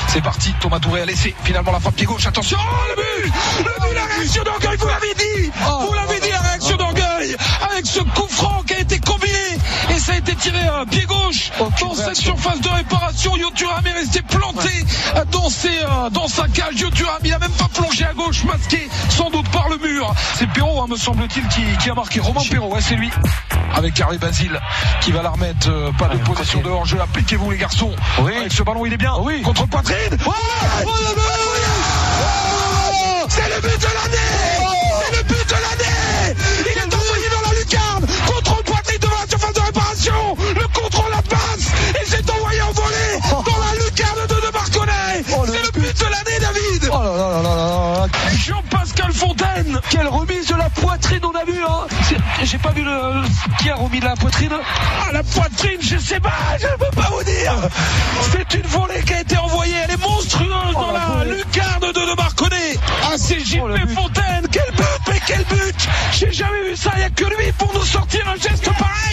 C'est 0.09 0.23
parti, 0.23 0.55
Thomas 0.61 0.79
Touré 0.79 1.03
a 1.03 1.07
laissé 1.07 1.35
finalement 1.45 1.73
la 1.73 1.81
frappe 1.81 1.95
pied 1.95 2.07
gauche. 2.07 2.27
Attention, 2.27 2.59
oh, 2.61 2.95
le 2.97 3.03
but 3.03 3.33
Le 3.59 3.89
but, 3.89 3.95
la 3.95 4.05
réaction 4.17 4.43
d'orgueil, 4.45 4.77
vous 4.79 4.89
l'avez 4.89 5.15
dit 5.15 5.51
Vous 5.87 5.93
l'avez 5.93 6.21
dit, 6.21 6.31
la 6.31 6.41
réaction 6.41 6.77
d'orgueil 6.77 7.37
Avec 7.71 7.87
ce 7.87 8.01
coup 8.01 8.29
franc 8.29 8.63
qui 8.67 8.75
a 8.75 8.81
été 8.81 8.99
combiné 9.01 9.59
et 9.91 9.99
ça 9.99 10.13
a 10.13 10.17
été 10.17 10.35
tiré 10.35 10.61
à 10.67 10.85
pied 10.87 11.05
gauche 11.05 11.51
dans 11.59 11.95
cette 11.95 12.17
surface 12.17 12.61
de 12.61 12.69
réparation. 12.69 13.37
Yoturam 13.37 13.87
est 13.87 13.93
resté 13.93 14.23
planté 14.23 14.71
dans, 15.31 15.51
ses, 15.51 15.69
euh, 15.69 16.11
dans 16.11 16.29
sa 16.29 16.49
cage. 16.49 16.81
Yoturam, 16.81 17.19
il 17.25 17.33
a 17.33 17.39
même 17.39 17.51
pas 17.53 17.69
plongé 17.73 18.05
à 18.05 18.13
gauche, 18.15 18.45
masqué 18.45 18.89
sans 19.11 19.31
doute 19.31 19.49
par 19.51 19.69
le 19.69 19.79
mur. 19.79 20.13
C'est 20.39 20.49
Perrault, 20.51 20.81
hein, 20.83 20.87
me 20.89 20.97
semble-t-il, 20.97 21.47
qui, 21.49 21.63
qui 21.79 21.91
a 21.91 21.95
marqué. 21.95 22.21
Romain 22.21 22.43
Perrault, 22.49 22.75
ouais, 22.75 22.81
c'est 22.81 22.97
lui. 22.97 23.11
Avec 23.77 23.95
Carré 23.95 24.19
Basile 24.19 24.59
qui 25.01 25.13
va 25.13 25.23
la 25.23 25.31
remettre. 25.31 25.69
euh, 25.69 25.91
pas 25.99 26.09
de 26.09 26.19
position 26.19 26.61
de 26.61 26.69
hors-jeu. 26.69 26.99
Appliquez-vous, 27.01 27.51
les 27.51 27.59
garçons. 27.59 27.91
Avec 28.19 28.53
ce 28.53 28.63
ballon, 28.63 28.87
il 28.87 28.93
est 28.93 28.97
bien. 28.97 29.15
Oui. 29.21 29.43
Contre 29.43 29.67
poitrine. 29.67 29.97
Oh, 30.27 30.33
oh, 30.85 30.91
Oh 32.21 33.27
C'est 33.29 33.49
le 33.55 33.61
but 33.61 33.79
de 33.81 33.87
l'année. 33.87 34.67
C'est 35.01 35.17
le 35.17 35.23
but 35.25 35.49
de 35.49 35.55
l'année. 35.55 36.37
Il 36.61 36.79
est 36.79 36.95
envoyé 36.95 37.29
dans 37.31 37.51
la 37.51 37.59
lucarne. 37.59 38.07
Contrôle 38.27 38.65
poitrine 38.65 38.99
devant 39.01 39.15
la 39.21 39.29
surface 39.29 39.53
de 39.55 39.61
réparation. 39.61 40.37
Le 40.55 40.69
contrôle 40.81 41.13
passe. 41.29 41.69
Et 42.01 42.05
c'est 42.07 42.31
envoyé 42.31 42.63
en 42.63 42.73
volée 42.73 43.19
dans 43.31 43.59
la 43.59 43.85
lucarne 43.85 44.27
de 44.29 44.35
De 44.47 44.53
Marconnet. 44.53 45.25
C'est 45.27 45.63
le 45.63 45.71
but 45.81 45.99
de 45.99 46.05
l'année, 46.05 46.39
David. 46.41 46.91
Jean-Pascal 48.39 49.13
Fontaine. 49.13 49.81
Quelle 49.91 50.09
remise 50.09 50.47
de 50.49 50.57
la 50.57 50.71
poitrine 50.71 51.21
on 51.25 51.33
a 51.39 51.45
vu 51.45 51.61
hein 51.63 51.87
J'ai 52.45 52.59
pas 52.59 52.73
vu 52.73 52.85
le... 52.85 53.23
Qui 53.59 53.71
a 53.71 53.77
remis 53.77 54.01
la 54.01 54.15
poitrine. 54.17 54.53
Ah 54.53 55.13
la 55.13 55.23
poitrine 55.23 55.81
je 55.81 55.97
sais 55.97 56.21
pas 56.21 56.31
Je 56.61 56.67
ne 56.67 56.77
peux 56.77 56.95
pas 56.95 57.09
vous 57.11 57.25
dire. 57.25 57.55
C'est 58.33 58.59
une 58.59 58.67
volée 58.67 59.03
qui 59.03 59.15
a 59.15 59.21
été 59.21 59.37
envoyée. 59.39 59.75
Elle 59.85 59.93
est 59.93 60.01
monstrueuse 60.03 60.75
dans 60.75 60.93
la 60.93 61.25
lucarne 61.25 61.81
de 61.81 61.93
De 61.93 62.17
Marconnet. 62.17 62.79
Ah 63.03 63.15
c'est 63.17 63.41
JP 63.41 63.89
Fontaine. 63.95 64.47
Quel 64.53 64.71
but 64.77 64.85
mais 65.09 65.21
quel 65.27 65.45
but. 65.45 65.89
J'ai 66.13 66.33
jamais 66.33 66.69
vu 66.69 66.77
ça. 66.77 66.91
Il 66.95 66.99
n'y 66.99 67.05
a 67.05 67.11
que 67.11 67.25
lui 67.25 67.53
pour 67.59 67.73
nous 67.73 67.85
sortir 67.85 68.29
un 68.29 68.37
geste 68.37 68.71
pareil 68.73 69.04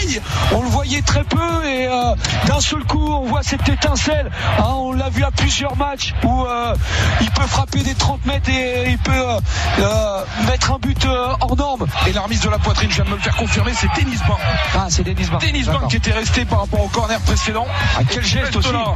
On 0.52 0.62
le 0.62 0.68
voyait 0.68 1.02
très 1.02 1.24
peu 1.24 1.64
et 1.66 1.86
euh, 1.86 2.14
d'un 2.46 2.60
seul 2.60 2.84
coup 2.84 3.06
on 3.12 3.24
voit 3.26 3.42
cette 3.42 3.68
étincelle 3.68 4.30
Hein, 4.58 4.64
On 4.76 4.92
l'a 4.92 5.08
vu 5.10 5.22
à 5.24 5.30
plusieurs 5.30 5.76
matchs 5.76 6.14
où 6.24 6.44
euh, 6.44 6.74
il 7.20 7.30
peut 7.30 7.46
frapper 7.46 7.80
des 7.82 7.94
30 7.94 8.24
mètres 8.26 8.48
et 8.50 8.90
il 8.90 8.98
peut 8.98 9.12
euh, 9.12 9.38
euh, 9.78 10.24
mettre 10.46 10.72
un 10.72 10.78
but 10.78 11.04
euh, 11.04 11.28
hors 11.40 11.56
norme. 11.56 11.86
Et 12.06 12.12
la 12.12 12.22
remise 12.22 12.40
de 12.40 12.48
la 12.50 12.58
poitrine, 12.58 12.90
je 12.90 12.96
viens 12.96 13.04
de 13.04 13.10
me 13.10 13.16
le 13.16 13.22
faire 13.22 13.36
confirmer, 13.36 13.72
c'est 13.74 13.88
Denis 14.00 14.16
Bain. 14.28 14.36
Ah, 14.74 14.86
c'est 14.88 15.02
Denis 15.04 15.28
Bain. 15.30 15.38
Denis 15.38 15.64
Bain 15.64 15.82
qui 15.88 15.96
était 15.96 16.12
resté 16.12 16.44
par 16.44 16.60
rapport 16.60 16.82
au 16.84 16.88
corner 16.88 17.18
précédent. 17.20 17.66
Ah, 17.96 18.00
quel 18.08 18.24
geste 18.24 18.56
aussi. 18.56 18.72
là. 18.72 18.94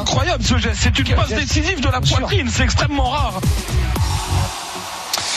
Incroyable 0.00 0.42
ce 0.44 0.56
geste. 0.58 0.78
C'est 0.80 0.98
une 0.98 1.04
Quel 1.04 1.16
passe 1.16 1.28
geste. 1.28 1.40
décisive 1.42 1.80
de 1.80 1.88
la 1.88 2.00
poitrine. 2.00 2.48
C'est 2.50 2.64
extrêmement 2.64 3.10
rare. 3.10 3.34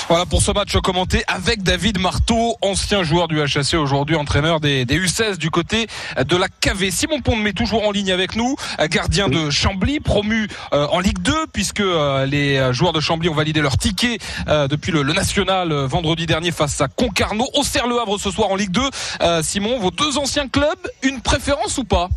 Voilà 0.09 0.25
pour 0.25 0.41
ce 0.41 0.51
match 0.51 0.75
commenté 0.77 1.23
avec 1.27 1.61
David 1.61 1.99
Marteau, 1.99 2.55
ancien 2.63 3.03
joueur 3.03 3.27
du 3.27 3.39
HAC, 3.43 3.75
aujourd'hui 3.75 4.15
entraîneur 4.15 4.59
des, 4.59 4.83
des 4.83 4.99
U16 4.99 5.37
du 5.37 5.51
côté 5.51 5.85
de 6.17 6.35
la 6.35 6.47
KV. 6.47 6.89
Simon 6.89 7.21
Pont 7.21 7.35
met 7.35 7.53
toujours 7.53 7.87
en 7.87 7.91
ligne 7.91 8.11
avec 8.11 8.35
nous, 8.35 8.55
gardien 8.89 9.29
de 9.29 9.51
Chambly, 9.51 9.99
promu 9.99 10.47
euh, 10.73 10.87
en 10.87 10.99
Ligue 10.99 11.19
2, 11.19 11.45
puisque 11.53 11.81
euh, 11.81 12.25
les 12.25 12.57
euh, 12.57 12.73
joueurs 12.73 12.91
de 12.91 12.99
Chambly 12.99 13.29
ont 13.29 13.35
validé 13.35 13.61
leur 13.61 13.77
ticket 13.77 14.17
euh, 14.47 14.67
depuis 14.67 14.91
le, 14.91 15.03
le 15.03 15.13
national 15.13 15.71
vendredi 15.71 16.25
dernier 16.25 16.49
face 16.51 16.81
à 16.81 16.87
Concarneau. 16.87 17.47
Au 17.53 17.61
Le 17.87 18.01
Havre 18.01 18.17
ce 18.17 18.31
soir 18.31 18.49
en 18.49 18.55
Ligue 18.55 18.71
2. 18.71 18.81
Euh, 19.21 19.43
Simon, 19.43 19.77
vos 19.77 19.91
deux 19.91 20.17
anciens 20.17 20.47
clubs, 20.47 20.89
une 21.03 21.21
préférence 21.21 21.77
ou 21.77 21.83
pas? 21.83 22.09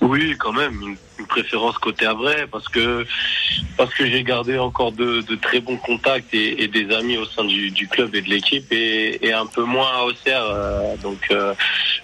Oui, 0.00 0.34
quand 0.38 0.52
même, 0.52 0.80
une, 0.82 1.26
préférence 1.26 1.76
côté 1.78 2.06
Havrais 2.06 2.46
parce 2.50 2.66
parce 3.76 3.94
que 3.94 4.06
j'ai 4.06 4.24
gardé 4.24 4.58
encore 4.58 4.90
de, 4.92 5.22
très 5.36 5.60
bons 5.60 5.76
contacts 5.76 6.32
et, 6.32 6.66
des 6.66 6.90
amis 6.94 7.18
au 7.18 7.26
sein 7.26 7.44
du, 7.44 7.88
club 7.88 8.14
et 8.14 8.22
de 8.22 8.28
l'équipe 8.28 8.72
et, 8.72 9.32
un 9.32 9.46
peu 9.46 9.62
moins 9.62 9.90
à 9.98 10.04
Auxerre. 10.04 10.42
euh, 10.42 10.96
donc 10.96 11.18
euh, 11.30 11.54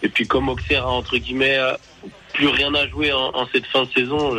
et 0.02 0.08
puis 0.08 0.26
comme 0.26 0.48
Auxerre 0.50 0.86
a 0.86 0.90
entre 0.90 1.16
guillemets 1.16 1.56
euh, 1.56 1.72
plus 2.34 2.48
rien 2.48 2.74
à 2.74 2.86
jouer 2.86 3.12
en, 3.12 3.46
cette 3.50 3.66
fin 3.66 3.84
de 3.84 3.90
saison, 3.90 4.36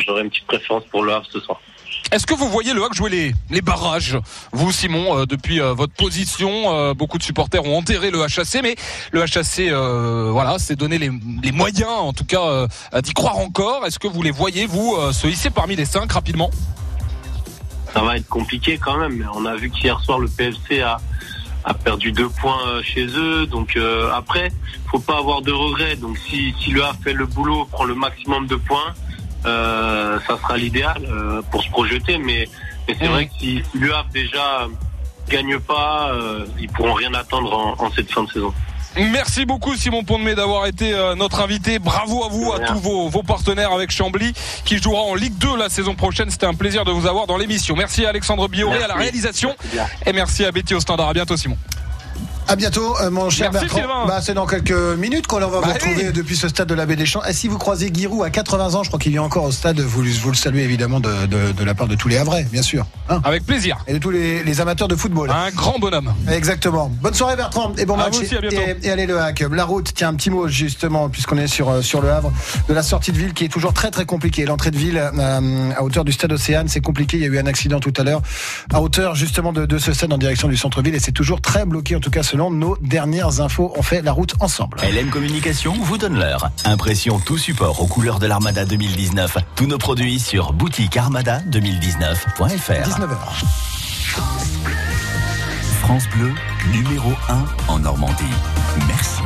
j'aurais 0.00 0.22
une 0.22 0.30
petite 0.30 0.46
préférence 0.46 0.84
pour 0.86 1.02
le 1.02 1.12
Havre 1.12 1.26
ce 1.30 1.40
soir. 1.40 1.60
Est-ce 2.12 2.24
que 2.24 2.34
vous 2.34 2.48
voyez 2.48 2.72
le 2.72 2.84
HAC 2.84 2.94
jouer 2.94 3.34
les, 3.50 3.60
barrages 3.60 4.16
Vous, 4.52 4.70
Simon, 4.70 5.18
euh, 5.18 5.26
depuis 5.26 5.60
euh, 5.60 5.74
votre 5.74 5.92
position, 5.92 6.72
euh, 6.72 6.94
beaucoup 6.94 7.18
de 7.18 7.22
supporters 7.24 7.64
ont 7.64 7.76
enterré 7.76 8.12
le 8.12 8.22
HAC, 8.22 8.62
mais 8.62 8.76
le 9.10 9.22
HAC, 9.22 9.72
voilà, 10.32 10.58
s'est 10.58 10.76
donné 10.76 10.98
les, 10.98 11.10
moyens, 11.52 11.90
en 11.90 12.12
tout 12.12 12.24
cas, 12.24 12.66
d'y 13.02 13.12
croire 13.12 13.38
encore. 13.38 13.84
Est-ce 13.86 13.98
que 13.98 14.06
vous 14.06 14.22
les 14.22 14.30
voyez, 14.30 14.66
vous, 14.66 14.96
se 15.12 15.26
hisser 15.26 15.50
parmi 15.50 15.74
les 15.74 15.84
cinq 15.84 16.12
rapidement? 16.12 16.50
Ça 17.92 18.02
va 18.02 18.16
être 18.16 18.28
compliqué 18.28 18.78
quand 18.78 18.98
même. 18.98 19.28
On 19.34 19.44
a 19.44 19.56
vu 19.56 19.70
qu'hier 19.70 19.98
soir 20.00 20.18
le 20.18 20.28
PFC 20.28 20.82
a 20.82 20.98
a 21.68 21.74
perdu 21.74 22.12
deux 22.12 22.28
points 22.28 22.80
chez 22.84 23.06
eux. 23.06 23.46
Donc 23.46 23.76
après, 24.14 24.52
faut 24.88 25.00
pas 25.00 25.18
avoir 25.18 25.42
de 25.42 25.50
regrets. 25.50 25.96
Donc 25.96 26.16
si, 26.18 26.54
si 26.60 26.70
le 26.70 26.84
Havre 26.84 26.98
fait 27.02 27.12
le 27.12 27.26
boulot, 27.26 27.66
prend 27.72 27.84
le 27.84 27.96
maximum 27.96 28.46
de 28.46 28.54
points, 28.54 28.94
euh, 29.46 30.18
ça 30.26 30.38
sera 30.38 30.56
l'idéal 30.56 30.98
euh, 31.04 31.42
pour 31.50 31.62
se 31.62 31.70
projeter. 31.70 32.18
Mais, 32.18 32.48
mais 32.88 32.96
c'est 32.98 33.06
vrai 33.06 33.26
que 33.26 33.32
si, 33.38 33.62
Havre 33.74 34.08
déjà 34.12 34.68
gagne 35.28 35.58
pas, 35.58 36.10
euh, 36.12 36.46
ils 36.58 36.68
pourront 36.68 36.94
rien 36.94 37.12
attendre 37.14 37.52
en, 37.52 37.84
en 37.84 37.90
cette 37.92 38.10
fin 38.10 38.24
de 38.24 38.30
saison. 38.30 38.52
Merci 38.98 39.44
beaucoup, 39.44 39.74
Simon 39.76 40.04
Pondemé, 40.04 40.34
d'avoir 40.34 40.64
été 40.64 40.94
notre 41.18 41.42
invité. 41.42 41.78
Bravo 41.78 42.24
à 42.24 42.28
vous, 42.28 42.50
à 42.54 42.60
tous 42.60 42.78
vos, 42.78 43.10
vos 43.10 43.22
partenaires 43.22 43.70
avec 43.70 43.90
Chambly, 43.90 44.32
qui 44.64 44.78
jouera 44.78 45.02
en 45.02 45.14
Ligue 45.14 45.36
2 45.36 45.54
la 45.58 45.68
saison 45.68 45.94
prochaine. 45.94 46.30
C'était 46.30 46.46
un 46.46 46.54
plaisir 46.54 46.86
de 46.86 46.92
vous 46.92 47.06
avoir 47.06 47.26
dans 47.26 47.36
l'émission. 47.36 47.76
Merci 47.76 48.06
à 48.06 48.08
Alexandre 48.08 48.48
Bioré 48.48 48.82
à 48.82 48.88
la 48.88 48.94
réalisation. 48.94 49.54
Merci. 49.74 49.94
Et 50.06 50.12
merci 50.14 50.44
à 50.46 50.50
Betty 50.50 50.74
au 50.74 50.80
standard. 50.80 51.10
À 51.10 51.12
bientôt, 51.12 51.36
Simon. 51.36 51.58
À 52.48 52.54
bientôt, 52.54 52.94
euh, 53.00 53.10
mon 53.10 53.28
cher 53.28 53.50
Merci, 53.52 53.74
Bertrand. 53.74 54.06
Bah, 54.06 54.20
c'est 54.22 54.34
dans 54.34 54.46
quelques 54.46 54.70
minutes 54.70 55.26
qu'on 55.26 55.40
va 55.40 55.46
vous 55.46 55.60
Bah 55.60 55.72
retrouver 55.74 56.06
oui. 56.06 56.12
depuis 56.12 56.36
ce 56.36 56.46
stade 56.48 56.68
de 56.68 56.74
la 56.74 56.86
Baie 56.86 56.94
des 56.94 57.04
Champs. 57.04 57.24
Et 57.24 57.32
si 57.32 57.48
vous 57.48 57.58
croisez 57.58 57.90
Giroud 57.92 58.24
à 58.24 58.30
80 58.30 58.74
ans, 58.76 58.84
je 58.84 58.88
crois 58.88 59.00
qu'il 59.00 59.12
est 59.14 59.18
encore 59.18 59.42
au 59.44 59.50
stade, 59.50 59.80
vous, 59.80 60.02
le- 60.02 60.10
vous 60.12 60.28
le 60.30 60.36
saluez 60.36 60.62
évidemment 60.62 61.00
de, 61.00 61.26
de- 61.26 61.50
de 61.50 61.64
la 61.64 61.74
part 61.74 61.88
de 61.88 61.96
tous 61.96 62.06
les 62.06 62.18
Havrais, 62.18 62.44
bien 62.44 62.62
sûr. 62.62 62.86
Hein 63.08 63.20
Avec 63.24 63.44
plaisir. 63.44 63.78
et 63.88 63.94
de 63.94 63.98
tous 63.98 64.10
les, 64.10 64.44
les 64.44 64.60
amateurs 64.60 64.86
de 64.86 64.94
football. 64.94 65.28
Un 65.30 65.50
grand 65.50 65.80
bonhomme. 65.80 66.14
Exactement. 66.30 66.88
Bonne 67.02 67.14
soirée 67.14 67.34
Bertrand 67.34 67.72
et 67.78 67.84
bon 67.84 67.94
À 67.94 68.04
match. 68.04 68.18
aussi, 68.20 68.36
à 68.36 68.40
bientôt. 68.40 68.56
et, 68.56 68.76
et 68.86 68.90
allez 68.92 69.06
le 69.06 69.18
hack. 69.20 69.40
La 69.50 69.64
route, 69.64 69.92
tiens 69.92 70.10
un 70.10 70.14
petit 70.14 70.30
mot 70.30 70.46
justement 70.46 71.08
puisqu'on 71.08 71.38
est 71.38 71.48
sur 71.48 71.68
euh, 71.68 71.82
sur 71.82 72.00
le 72.00 72.10
Havre 72.12 72.32
de 72.68 72.74
la 72.74 72.82
sortie 72.84 73.10
de 73.10 73.18
ville 73.18 73.32
qui 73.34 73.44
est 73.44 73.48
toujours 73.48 73.72
très 73.72 73.90
très 73.90 74.04
compliquée. 74.04 74.44
L'entrée 74.44 74.70
de 74.70 74.78
ville 74.78 74.98
euh, 74.98 75.70
à 75.76 75.82
hauteur 75.82 76.04
du 76.04 76.12
stade 76.12 76.30
Océane, 76.32 76.68
c'est 76.68 76.80
compliqué. 76.80 77.16
Il 77.16 77.22
y 77.22 77.26
a 77.26 77.28
eu 77.28 77.38
un 77.40 77.46
accident 77.46 77.80
tout 77.80 77.92
à 77.96 78.04
l'heure 78.04 78.22
à 78.72 78.80
hauteur 78.80 79.16
justement 79.16 79.52
de, 79.52 79.66
de 79.66 79.78
ce 79.78 79.92
stade 79.92 80.12
en 80.12 80.18
direction 80.18 80.46
du 80.46 80.56
centre-ville 80.56 80.94
et 80.94 81.00
c'est 81.00 81.10
toujours 81.12 81.40
très 81.40 81.64
bloqué 81.66 81.96
en 81.96 82.00
tout 82.00 82.10
cas 82.10 82.22
selon 82.36 82.50
nos 82.50 82.76
dernières 82.82 83.40
infos. 83.40 83.72
On 83.76 83.82
fait 83.82 84.02
la 84.02 84.12
route 84.12 84.34
ensemble. 84.40 84.76
LM 84.82 85.08
Communication 85.08 85.72
vous 85.80 85.96
donne 85.96 86.18
l'heure. 86.18 86.50
Impression 86.66 87.18
tout 87.18 87.38
support 87.38 87.80
aux 87.80 87.86
couleurs 87.86 88.18
de 88.18 88.26
l'Armada 88.26 88.66
2019. 88.66 89.38
Tous 89.54 89.64
nos 89.64 89.78
produits 89.78 90.18
sur 90.18 90.52
boutiquearmada2019.fr. 90.52 92.84
19h. 92.84 93.16
France 95.80 96.04
Bleu, 96.14 96.34
numéro 96.72 97.12
1 97.30 97.46
en 97.72 97.78
Normandie. 97.78 98.24
Merci. 98.86 99.22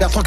Bertrand 0.00 0.22